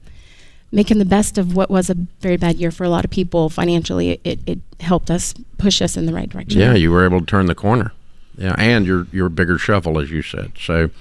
[0.72, 3.50] Making the best of what was a very bad year for a lot of people
[3.50, 6.62] financially, it, it helped us push us in the right direction.
[6.62, 7.92] Yeah, you were able to turn the corner.
[8.38, 10.52] Yeah, and your your bigger shovel, as you said.
[10.60, 10.92] So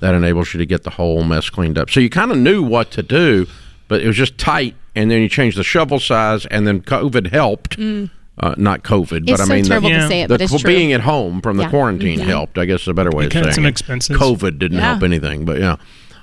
[0.00, 1.88] that enables you to get the whole mess cleaned up.
[1.88, 3.46] So you kind of knew what to do,
[3.86, 4.74] but it was just tight.
[4.96, 7.78] And then you changed the shovel size, and then COVID helped.
[8.38, 10.00] Uh, not COVID, but It's I mean terrible the, Yeah.
[10.02, 10.70] to say it, the but it's qu- true.
[10.70, 11.68] being at home from the Yeah.
[11.70, 12.24] quarantine Yeah.
[12.24, 12.56] helped.
[12.56, 13.68] I guess is a better way It of cut saying some it.
[13.68, 14.16] expenses.
[14.16, 14.92] COVID didn't Yeah.
[14.92, 15.76] help anything, but yeah.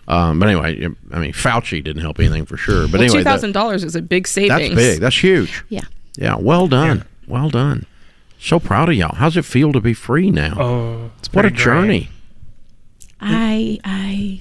[0.07, 2.87] Um, but anyway, I mean, Fauci didn't help anything for sure.
[2.87, 4.49] But well, anyway, two that- thousand dollars is a big savings.
[4.59, 4.99] that's big.
[5.01, 5.63] That's huge.
[5.69, 5.81] Yeah.
[6.17, 7.03] Yeah, well done.
[7.27, 7.85] Well done.
[8.39, 9.15] So proud of y'all.
[9.15, 10.55] How's it feel to be free now?
[10.59, 11.59] Oh, it's what a great.
[11.61, 12.09] journey.
[13.21, 14.39] I I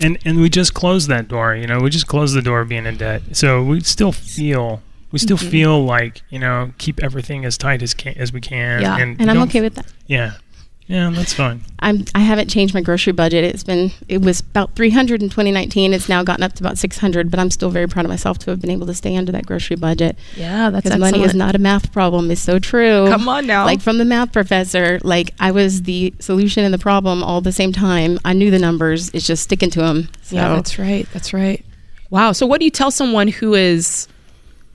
[0.00, 1.54] And and we just closed that door.
[1.54, 3.22] You know, we just closed the door of being in debt.
[3.32, 4.82] So we still feel
[5.14, 5.48] we still Mm-hmm.
[5.50, 8.82] feel like you know keep everything as tight as can as we can.
[8.82, 8.98] Yeah.
[8.98, 9.86] and, and I'm okay with that.
[10.06, 10.32] Yeah,
[10.86, 11.62] yeah, that's fine.
[11.78, 13.44] I'm I haven't changed my grocery budget.
[13.44, 15.94] It's been it was about 300 in 2019.
[15.94, 18.50] It's now gotten up to about 600, but I'm still very proud of myself to
[18.50, 20.18] have been able to stay under that grocery budget.
[20.36, 22.30] Yeah, that's Because money is not a math problem.
[22.32, 23.06] It's so true.
[23.08, 23.64] Come on now.
[23.64, 27.44] Like from the math professor, like I was the solution and the problem all at
[27.44, 28.18] the same time.
[28.24, 29.10] I knew the numbers.
[29.14, 30.08] It's just sticking to them.
[30.22, 31.06] So Yeah, that's right.
[31.12, 31.64] That's right.
[32.10, 32.32] Wow.
[32.32, 34.06] So what do you tell someone who is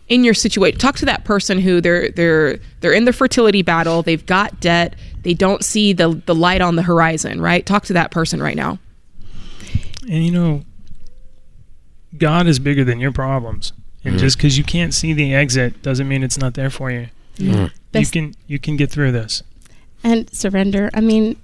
[0.10, 0.78] in your situation?
[0.80, 4.95] Talk to that person who they're they're they're in the fertility battle, they've got debt,
[5.24, 7.65] they don't see the the light on the horizon, right?
[7.65, 8.80] Talk to that person right now.
[10.10, 10.63] And you know,
[12.17, 13.72] God is bigger than your problems.
[14.04, 14.17] And Mm-hmm.
[14.24, 17.08] just because you can't see the exit doesn't mean it's not there for you.
[17.38, 17.69] You
[18.12, 19.43] can you can get through this.
[20.04, 20.89] and surrender.
[20.93, 21.36] I mean,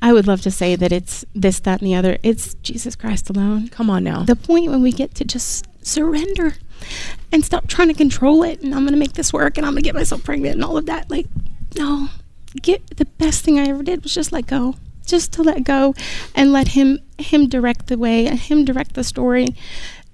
[0.00, 2.16] I would love to say that it's this, that, and the other.
[2.22, 3.68] It's Jesus Christ alone.
[3.68, 4.22] Come on now.
[4.22, 6.54] the point when we get to just surrender
[7.32, 9.72] and stop trying to control it and I'm going to make this work and I'm
[9.72, 11.10] going to get myself pregnant and all of that.
[11.10, 11.26] Like,
[11.76, 12.08] no.
[12.62, 14.76] Get the best thing I ever did was just let go.
[15.04, 15.94] Just to let go
[16.34, 19.48] and let him him direct the way and him direct the story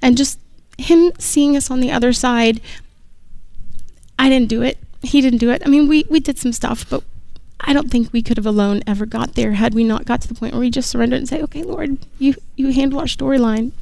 [0.02, 0.40] and just
[0.78, 2.60] him seeing us on the other side.
[4.18, 4.78] I didn't do it.
[5.02, 5.62] He didn't do it.
[5.64, 7.04] I mean, we we did some stuff, but
[7.62, 10.28] I don't think we could have alone ever got there had we not got to
[10.28, 13.72] the point where we just surrendered and say, "Okay, Lord, you you handle our storyline."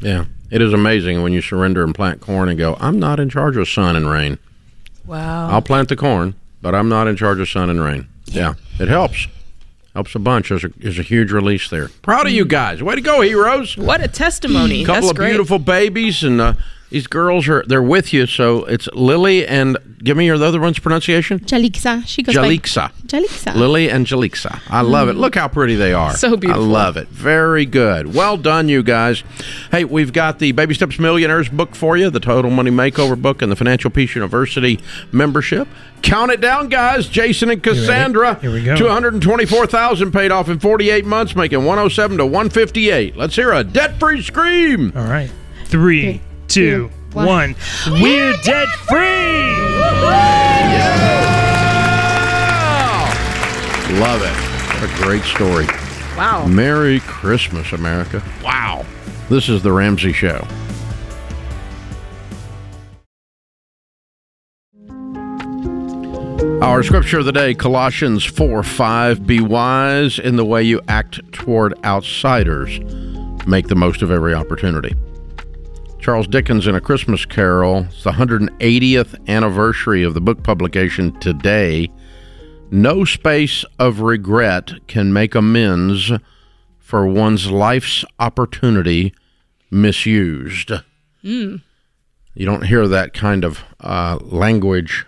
[0.00, 0.26] Yeah.
[0.50, 3.56] It is amazing when you surrender and plant corn and go, I'm not in charge
[3.56, 4.38] of sun and rain.
[5.04, 5.48] Wow.
[5.50, 8.06] I'll plant the corn, but I'm not in charge of sun and rain.
[8.26, 8.54] Yeah.
[8.78, 9.26] It helps.
[9.94, 10.50] Helps a bunch.
[10.50, 11.88] There's a, there's a huge release there.
[12.02, 12.82] Proud of you guys.
[12.82, 13.76] Way to go, heroes.
[13.76, 14.82] what a testimony.
[14.82, 15.30] A couple That's of great.
[15.30, 16.54] beautiful babies, and uh,
[16.94, 18.24] these girls are they're with you.
[18.24, 21.40] So it's Lily and give me your other one's pronunciation.
[21.40, 22.06] Jalixa.
[22.06, 22.92] She goes Jalixa.
[22.92, 23.56] by Jalixa.
[23.56, 24.60] Lily and Jalixa.
[24.68, 25.14] I love it.
[25.14, 26.16] Look how pretty they are.
[26.16, 26.62] So beautiful.
[26.62, 27.08] I love it.
[27.08, 28.14] Very good.
[28.14, 29.24] Well done, you guys.
[29.72, 33.42] Hey, we've got the Baby Steps Millionaires book for you, the Total Money Makeover book,
[33.42, 34.78] and the Financial Peace University
[35.10, 35.66] membership.
[36.02, 37.08] Count it down, guys.
[37.08, 38.34] Jason and Cassandra.
[38.36, 38.76] Here we go.
[38.76, 43.16] 224000 paid off in 48 months, making 107 to 158.
[43.16, 44.92] Let's hear a debt-free scream.
[44.94, 45.32] All right.
[45.64, 46.20] Three,
[46.54, 47.26] two, one.
[47.26, 47.56] one.
[48.00, 49.34] We're debt free.
[53.98, 54.80] Love it.
[54.80, 55.66] What a great story.
[56.16, 56.46] Wow.
[56.46, 58.22] Merry Christmas, America.
[58.44, 58.84] Wow.
[59.28, 60.46] This is The Ramsey Show.
[66.62, 69.26] Our scripture of the day, Colossians 4 5.
[69.26, 72.78] Be wise in the way you act toward outsiders.
[73.44, 74.94] Make the most of every opportunity.
[76.04, 81.88] Charles Dickens in A Christmas Carol, it's the 180th anniversary of the book publication today.
[82.70, 86.12] No space of regret can make amends
[86.78, 89.14] for one's life's opportunity
[89.70, 90.72] misused.
[91.22, 91.60] You
[92.36, 95.06] don't hear that kind of uh, language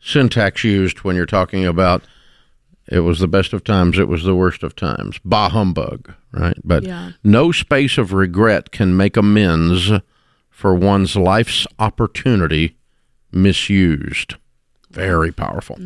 [0.00, 2.04] syntax used when you're talking about
[2.86, 5.18] it was the best of times, it was the worst of times.
[5.24, 6.56] Bah humbug, right?
[6.62, 7.10] But Yeah.
[7.24, 9.90] no space of regret can make amends
[10.58, 12.76] for one's life's opportunity
[13.30, 14.34] misused.
[14.90, 15.78] Very powerful.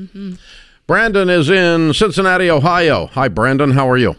[0.87, 3.09] Brandon is in Cincinnati, Ohio.
[3.09, 3.73] Hi, Brandon.
[3.73, 4.17] How are you?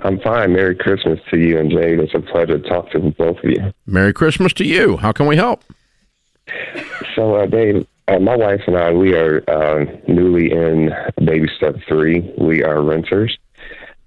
[0.00, 0.52] I'm fine.
[0.52, 1.98] Merry Christmas to you and Jade.
[2.00, 3.72] It's a pleasure to talk to both of you.
[3.86, 4.98] Merry Christmas to you.
[4.98, 5.64] How can we help?
[7.16, 10.90] So, uh, Dave, uh, my wife and I, we are uh, newly in
[11.24, 12.34] baby step three.
[12.36, 13.38] We are renters.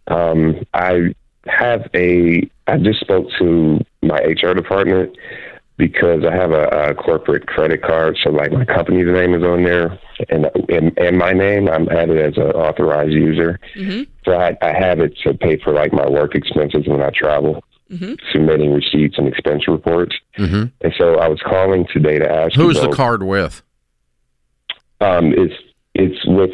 [0.06, 1.16] Um, I
[1.48, 2.48] have a.
[2.68, 5.16] I just spoke to my HR department
[5.78, 8.18] because I have a, a corporate credit card.
[8.24, 11.68] So, like, my company's name is on there, and and, and my name.
[11.68, 13.60] I'm added as an authorized user.
[14.24, 17.64] So I, I have it to pay for like my work expenses when I travel.
[18.32, 20.72] Submitting receipts and expense reports, Mhm.
[20.82, 22.56] and so I was calling today to ask.
[22.56, 23.62] Who's you the card with?
[25.02, 25.54] Um, it's
[25.94, 26.50] it's with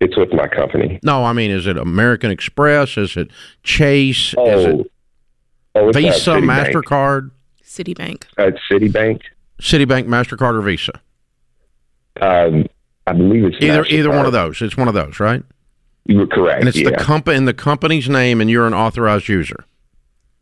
[0.00, 0.98] it's with my company.
[1.04, 2.96] No, I mean, is it American Express?
[2.96, 3.30] Is it
[3.62, 4.34] Chase?
[4.36, 4.90] Oh, is it
[5.74, 6.72] oh, it's, uh, Visa, Citibank.
[6.72, 7.30] MasterCard?
[7.64, 8.24] Citibank.
[8.36, 9.22] Uh, Citibank.
[9.60, 11.00] Citibank, MasterCard, or Visa?
[12.20, 12.66] Um,
[13.06, 14.60] I believe it's Either either one of those.
[14.62, 15.42] It's one of those, right?
[16.06, 16.60] You're correct.
[16.60, 19.64] And it's yeah, the comp in the company's name, and you're an authorized user.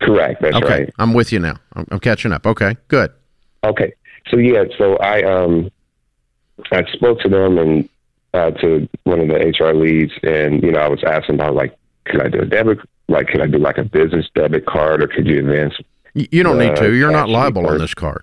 [0.00, 0.40] correct.
[0.40, 0.94] That's okay, right.
[0.98, 1.56] I'm with you now.
[1.74, 2.46] I'm, I'm catching up.
[2.46, 3.12] Okay, good.
[3.64, 3.92] Okay.
[4.30, 5.70] So yeah, so I um
[6.72, 7.88] I spoke to them and
[8.34, 11.76] uh, to one of the HR leads, and you know I was asking about like,
[12.04, 12.78] could I do a debit?
[13.08, 15.74] Like, could I do like a business debit card, or could you advance?
[16.14, 16.92] You don't need Uh, to.
[16.94, 18.22] You're not cash liable on this card.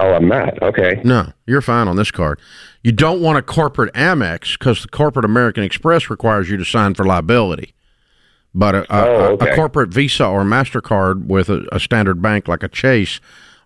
[0.00, 0.60] Oh, I'm not.
[0.62, 1.00] Okay.
[1.04, 2.38] No, you're fine on this card.
[2.84, 6.94] You don't want a corporate Amex because the corporate American Express requires you to sign
[6.94, 7.74] for liability.
[8.54, 12.46] But a, a, Oh, a- a corporate Visa or Mastercard with a, a standard bank
[12.48, 13.20] like a Chase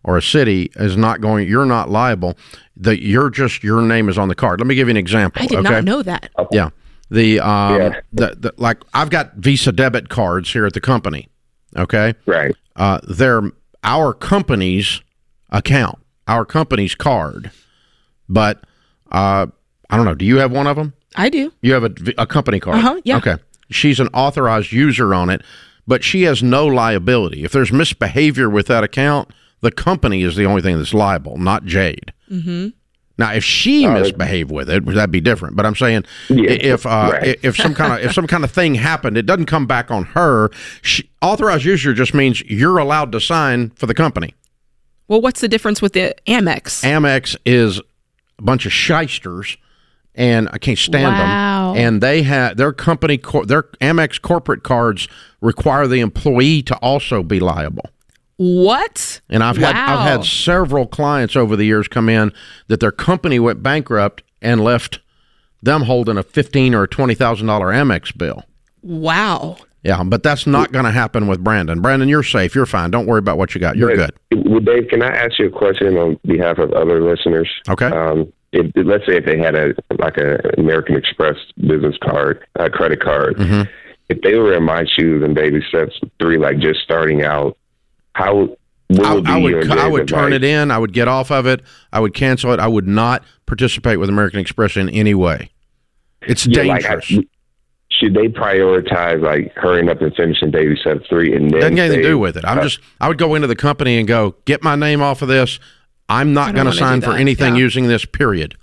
[0.04, 1.46] or a Citi is not going.
[1.48, 2.36] You're not liable.
[2.78, 4.58] That you're just your name is on the card.
[4.58, 5.42] Let me give you an example.
[5.42, 5.68] I did okay?
[5.70, 6.30] not know that.
[6.50, 6.70] Yeah.
[7.12, 8.00] The um Yeah.
[8.12, 11.28] the, the like I've got Visa debit cards here at the company.
[11.76, 12.14] Okay?
[12.26, 12.54] Right.
[12.74, 13.42] Uh they're
[13.84, 15.00] our company's
[15.50, 17.50] account, our company's card.
[18.28, 18.64] But
[19.10, 19.46] uh
[19.90, 20.94] I don't know, do you have one of them?
[21.14, 21.52] I do.
[21.60, 22.78] You have a, a company card.
[22.78, 23.18] Uh-huh, yeah.
[23.18, 23.36] Okay.
[23.70, 25.42] She's an authorized user on it,
[25.86, 27.44] but she has no liability.
[27.44, 29.28] If there's misbehavior with that account,
[29.60, 32.12] the company is the only thing that's liable, not Jade.
[32.30, 32.68] Mm-hmm.
[33.22, 35.54] Now, if she that- misbehaved with it, that'd be different.
[35.54, 37.38] But I'm saying, Yeah, if uh, right.
[37.42, 40.04] if some kind of if some kind of thing happened, it doesn't come back on
[40.06, 40.50] her.
[40.82, 44.34] She, authorized user just means you're allowed to sign for the company.
[45.06, 46.82] Well, what's the difference with the Amex?
[46.82, 47.78] Amex is
[48.38, 49.56] a bunch of shysters,
[50.16, 51.74] and I can't stand Wow.
[51.74, 51.84] them.
[51.84, 55.06] And they have their company, their Amex corporate cards
[55.40, 57.88] require the employee to also be liable.
[58.36, 59.20] What?
[59.28, 62.32] And I've had I've had several clients over the years come in
[62.68, 65.00] that their company went bankrupt and left
[65.62, 68.44] them holding a fifteen or twenty thousand dollar Amex bill.
[68.82, 69.56] Wow.
[69.84, 71.80] Yeah, but that's not going to happen with Brandon.
[71.80, 72.54] Brandon, you're safe.
[72.54, 72.92] You're fine.
[72.92, 73.74] Don't worry about what you got.
[73.76, 74.12] You're good.
[74.32, 77.50] Well, Dave, can I ask you a question on behalf of other listeners?
[77.68, 77.86] Okay.
[77.86, 82.70] Um, if, let's say if they had a like a American Express business card, a
[82.70, 83.62] credit card, Mm-hmm.
[84.08, 87.56] if they were in my shoes and baby steps three, like just starting out,
[88.14, 88.56] how
[88.88, 90.70] what I, would be I your would I would turn it in.
[90.70, 91.62] I would get off of it.
[91.92, 92.60] I would cancel it.
[92.60, 95.50] I would not participate with American Express in any way.
[96.22, 97.26] It's Yeah, like, I- dangerous.
[97.90, 101.84] should they prioritize like hurrying up and finishing baby steps three and then Doesn't get
[101.86, 102.44] anything to do with it.
[102.44, 105.22] I'm uh, just I would go into the company and go get my name off
[105.22, 105.58] of this.
[106.08, 107.62] I'm not going to sign for anything Yeah.
[107.62, 108.04] using this.
[108.04, 108.56] Period.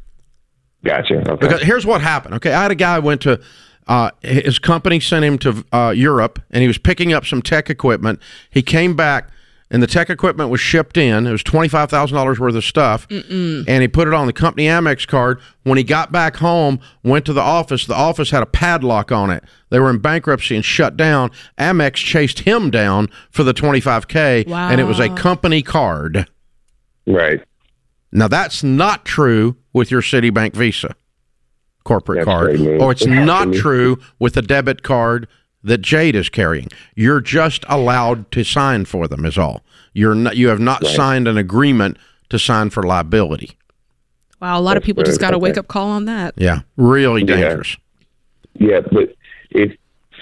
[0.85, 1.15] Gotcha.
[1.27, 1.35] Okay.
[1.47, 2.35] Because here's what happened.
[2.35, 3.39] Okay, I had a guy went to
[3.87, 7.69] uh, his company sent him to uh, Europe, and he was picking up some tech
[7.71, 8.19] equipment.
[8.51, 9.29] He came back,
[9.71, 11.27] and the tech equipment was shipped in.
[11.27, 14.33] It was twenty five thousand dollars worth of stuff, and he put it on the
[14.33, 15.39] company Amex card.
[15.63, 17.85] When he got back home, went to the office.
[17.85, 19.43] The office had a padlock on it.
[19.69, 21.31] They were in bankruptcy and shut down.
[21.57, 26.27] Amex chased him down for the twenty five k, and it was a company card.
[27.05, 27.43] right.
[28.11, 30.95] Now that's not true with your Citibank Visa
[31.83, 35.27] corporate That's card, great or it's not true with the debit card
[35.63, 36.67] that Jade is carrying.
[36.95, 39.25] You're just allowed to sign for them.
[39.25, 39.61] Is all.
[39.93, 40.37] You're not.
[40.37, 40.95] You have not Right.
[40.95, 41.97] signed an agreement
[42.29, 43.51] to sign for liability.
[44.41, 44.59] Wow.
[44.59, 45.25] A lot of people just good.
[45.25, 46.33] got a wake up call on that.
[46.37, 47.35] Yeah, really Yeah.
[47.35, 47.75] dangerous.
[48.57, 49.13] Yeah, but
[49.51, 49.73] if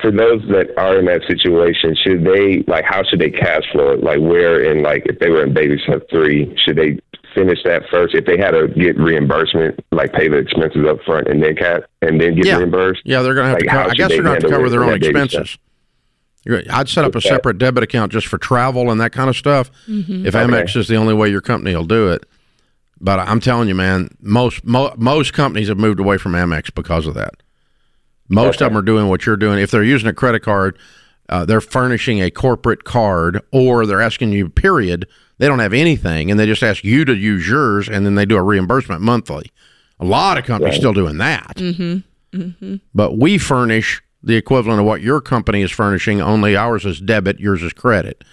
[0.01, 3.91] for those that are in that situation, should they like how should they cash flow
[3.91, 4.03] it?
[4.03, 6.99] Like where in like if they were in baby step three, should they
[7.33, 8.13] finish that first?
[8.15, 11.83] If they had to get reimbursement, like pay the expenses up front and then cat
[12.01, 12.57] and then get Yeah.
[12.57, 13.01] reimbursed?
[13.05, 13.69] Yeah, they're going to have Like, to.
[13.69, 15.57] Co- I guess they they're going to have to cover their own expenses.
[16.69, 19.69] I'd set up a separate debit account just for travel and that kind of stuff.
[19.87, 22.25] If Amex is the only way your company will do it,
[23.01, 27.05] but I'm telling you, man, most mo- most companies have moved away from Amex because
[27.05, 27.33] of that.
[28.29, 29.59] Most of them are doing what you're doing.
[29.59, 30.77] If they're using a credit card,
[31.29, 35.05] uh, they're furnishing a corporate card, or they're asking you, period,
[35.39, 38.25] They don't have anything, and they just ask you to use yours, and then they
[38.25, 39.51] do a reimbursement monthly.
[39.99, 40.79] A lot of companies Right.
[40.79, 41.53] still doing that.
[41.57, 42.37] Mm-hmm.
[42.39, 42.75] Mm-hmm.
[42.93, 47.39] But we furnish the equivalent of what your company is furnishing, only ours is debit,
[47.39, 48.23] yours is credit.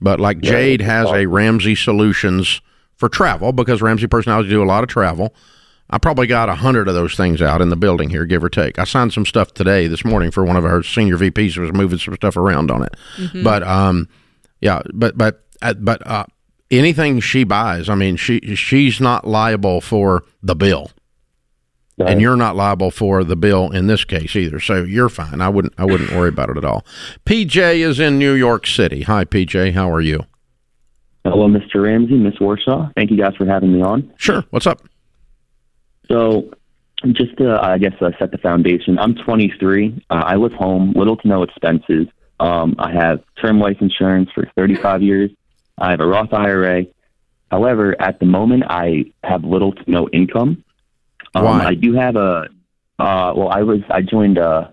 [0.00, 2.60] But like Jade has a Ramsey Solutions
[2.96, 5.34] for travel because Ramsey personalities do a lot of travel.
[5.90, 8.48] I probably got a hundred of those things out in the building here, give or
[8.48, 8.78] take.
[8.78, 11.72] I signed some stuff today, this morning, for one of our senior VPs who was
[11.72, 12.94] moving some stuff around on it.
[13.16, 13.42] Mhm.
[13.42, 14.08] But um,
[14.60, 16.24] yeah, but but uh, but uh,
[16.70, 20.90] anything she buys, I mean, she she's not liable for the bill
[22.06, 24.60] and you're not liable for the bill in this case either.
[24.60, 25.40] So you're fine.
[25.40, 26.84] I wouldn't I wouldn't worry about it at all.
[27.26, 29.02] PJ is in New York City.
[29.02, 30.24] Hi PJ, how are you?
[31.24, 31.82] Hello, Mr.
[31.82, 32.92] Ramsey, Miss Warshaw.
[32.94, 34.10] Thank you guys for having me on.
[34.16, 34.42] Sure.
[34.50, 34.80] What's up?
[36.10, 36.50] So,
[37.12, 40.02] just to, I guess, uh, set the foundation, I'm 23.
[40.08, 42.06] Uh, I live home, little to no expenses.
[42.40, 45.30] Um, I have term life insurance for 35 years.
[45.80, 46.84] I have a Roth IRA.
[47.50, 50.62] However, at the moment, I have little to no income.
[51.34, 51.64] Um, Why?
[51.66, 52.48] I do have a,
[52.98, 54.68] uh, well, I was, I joined, uh,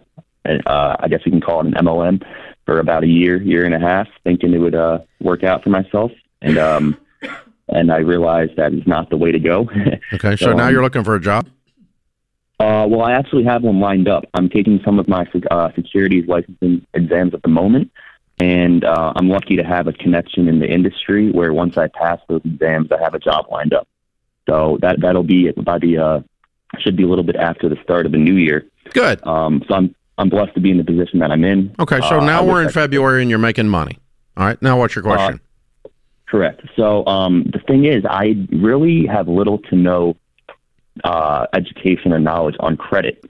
[0.46, 2.24] a, uh, I guess we can call it an MLM
[2.66, 5.70] for about a year, year and a half, thinking it would uh, work out for
[5.70, 6.12] myself.
[6.42, 6.98] And, um,
[7.70, 9.70] and I realized that is not the way to go.
[10.14, 11.48] Okay, so now um, you're looking for a job.
[12.60, 14.24] Uh, well, I actually have one lined up.
[14.34, 17.92] I'm taking some of my uh, securities licensing exams at the moment,
[18.40, 22.20] and uh, I'm lucky to have a connection in the industry where once I pass
[22.28, 23.88] those exams, I have a job lined up.
[24.48, 26.20] So that that'll be by the uh,
[26.80, 28.66] should be a little bit after the start of the new year.
[28.94, 29.26] Good.
[29.26, 31.76] Um, so I'm I'm blessed to be in the position that I'm in.
[31.80, 34.00] Okay, so Uh, now we're in February and you're making money.
[34.36, 34.62] All right.
[34.62, 35.40] Now what's your question?
[36.28, 36.62] Correct.
[36.76, 40.16] So um, the thing is, I really have little to no
[41.04, 43.24] uh, education and knowledge on credit.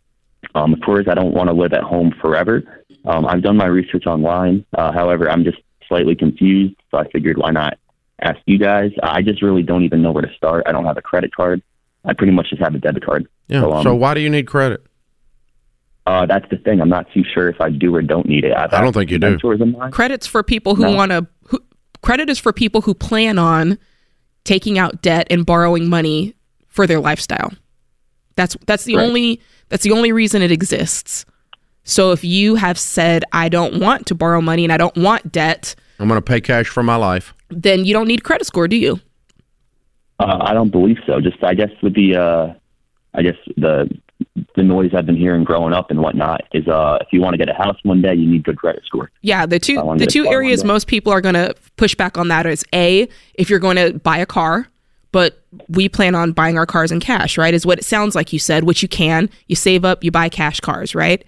[0.55, 2.83] Um, of course, I don't want to live at home forever.
[3.07, 4.65] Um, I've done my research online.
[4.77, 7.77] Uh, however, I'm just slightly confused, so I figured why not
[8.21, 8.91] ask you guys.
[9.01, 10.63] I just really don't even know where to start.
[10.67, 11.61] I don't have a credit card.
[12.03, 13.27] I pretty much just have a debit card.
[13.47, 13.61] yeah.
[13.61, 14.83] So, um, so why do you need credit?
[16.05, 16.79] uh, that's the thing.
[16.81, 18.53] I'm not too sure if I do or don't need it.
[18.55, 19.31] I've I don't think you do.
[19.31, 19.59] mentors.
[19.93, 20.91] Credit's for people who No.
[20.95, 21.27] want to.
[22.01, 23.77] Credit is for people who plan on
[24.45, 26.33] taking out debt and borrowing money
[26.67, 27.51] for their lifestyle.
[28.35, 29.03] That's that's the Right.
[29.05, 31.25] only that's the only reason it exists.
[31.87, 35.31] So if you have said I don't want to borrow money and I don't want
[35.31, 37.33] debt, I'm going to pay cash for my life.
[37.49, 38.99] then you don't need credit score, do you?
[40.19, 41.21] Uh, I don't believe so.
[41.21, 42.53] Just I guess with the uh,
[43.13, 43.89] I guess the
[44.55, 47.37] the noise I've been hearing growing up and whatnot is uh, if you want to
[47.37, 49.09] get a house one day, you need good credit score.
[49.21, 52.45] Yeah, the two the two areas most people are going to push back on that
[52.45, 54.67] is a if you're going to buy a car,
[55.11, 57.53] but we plan on buying our cars in cash, right?
[57.53, 59.29] Is what it sounds like you said, which you can.
[59.47, 61.23] You save up, you buy cash cars, right?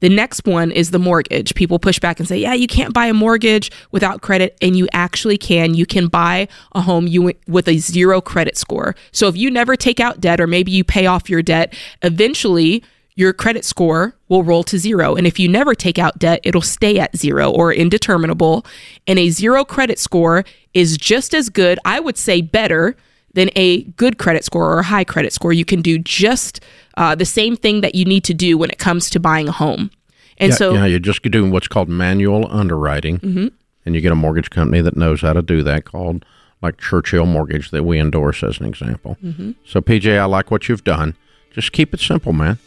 [0.00, 1.54] The next one is the mortgage.
[1.54, 4.86] People push back and say, "Yeah, you can't buy a mortgage without credit," and you
[4.92, 5.74] actually can.
[5.74, 7.08] You can buy a home
[7.48, 8.94] with a zero credit score.
[9.12, 12.82] So if you never take out debt or maybe you pay off your debt, eventually
[13.14, 15.14] your credit score will roll to zero.
[15.14, 18.66] And if you never take out debt, it'll stay at zero or indeterminable.
[19.06, 20.44] And a zero credit score
[20.74, 22.94] is just as good, I would say better
[23.32, 25.54] than a good credit score or a high credit score.
[25.54, 26.60] You can do just
[26.96, 29.52] uh, the same thing that you need to do when it comes to buying a
[29.52, 29.90] home.
[30.38, 33.52] And yeah, so, yeah, you're just doing what's called manual underwriting, Mhm.
[33.84, 36.24] and you get a mortgage company that knows how to do that, called
[36.62, 39.16] like Churchill Mortgage that we endorse as an example.
[39.24, 39.54] Mhm.
[39.64, 41.14] So PJ, I like what you've done.
[41.54, 42.58] Just keep it simple, man.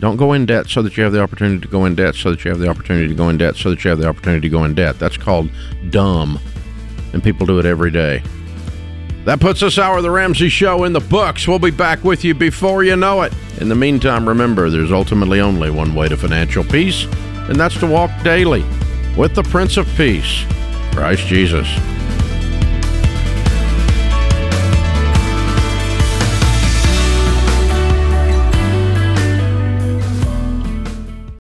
[0.00, 2.30] Don't go in debt so that you have the opportunity to go in debt, so
[2.30, 4.40] that you have the opportunity to go in debt, so that you have the opportunity
[4.42, 4.98] to go in debt.
[4.98, 5.48] That's called
[5.90, 6.38] dumb,
[7.12, 8.22] and people do it every day.
[9.24, 11.46] That puts this hour of the Ramsey Show in the books.
[11.46, 13.32] We'll be back with you before you know it.
[13.60, 17.04] In the meantime, remember there's ultimately only one way to financial peace,
[17.48, 18.64] and that's to walk daily
[19.16, 20.44] with the Prince of Peace,
[20.92, 21.68] Christ Jesus.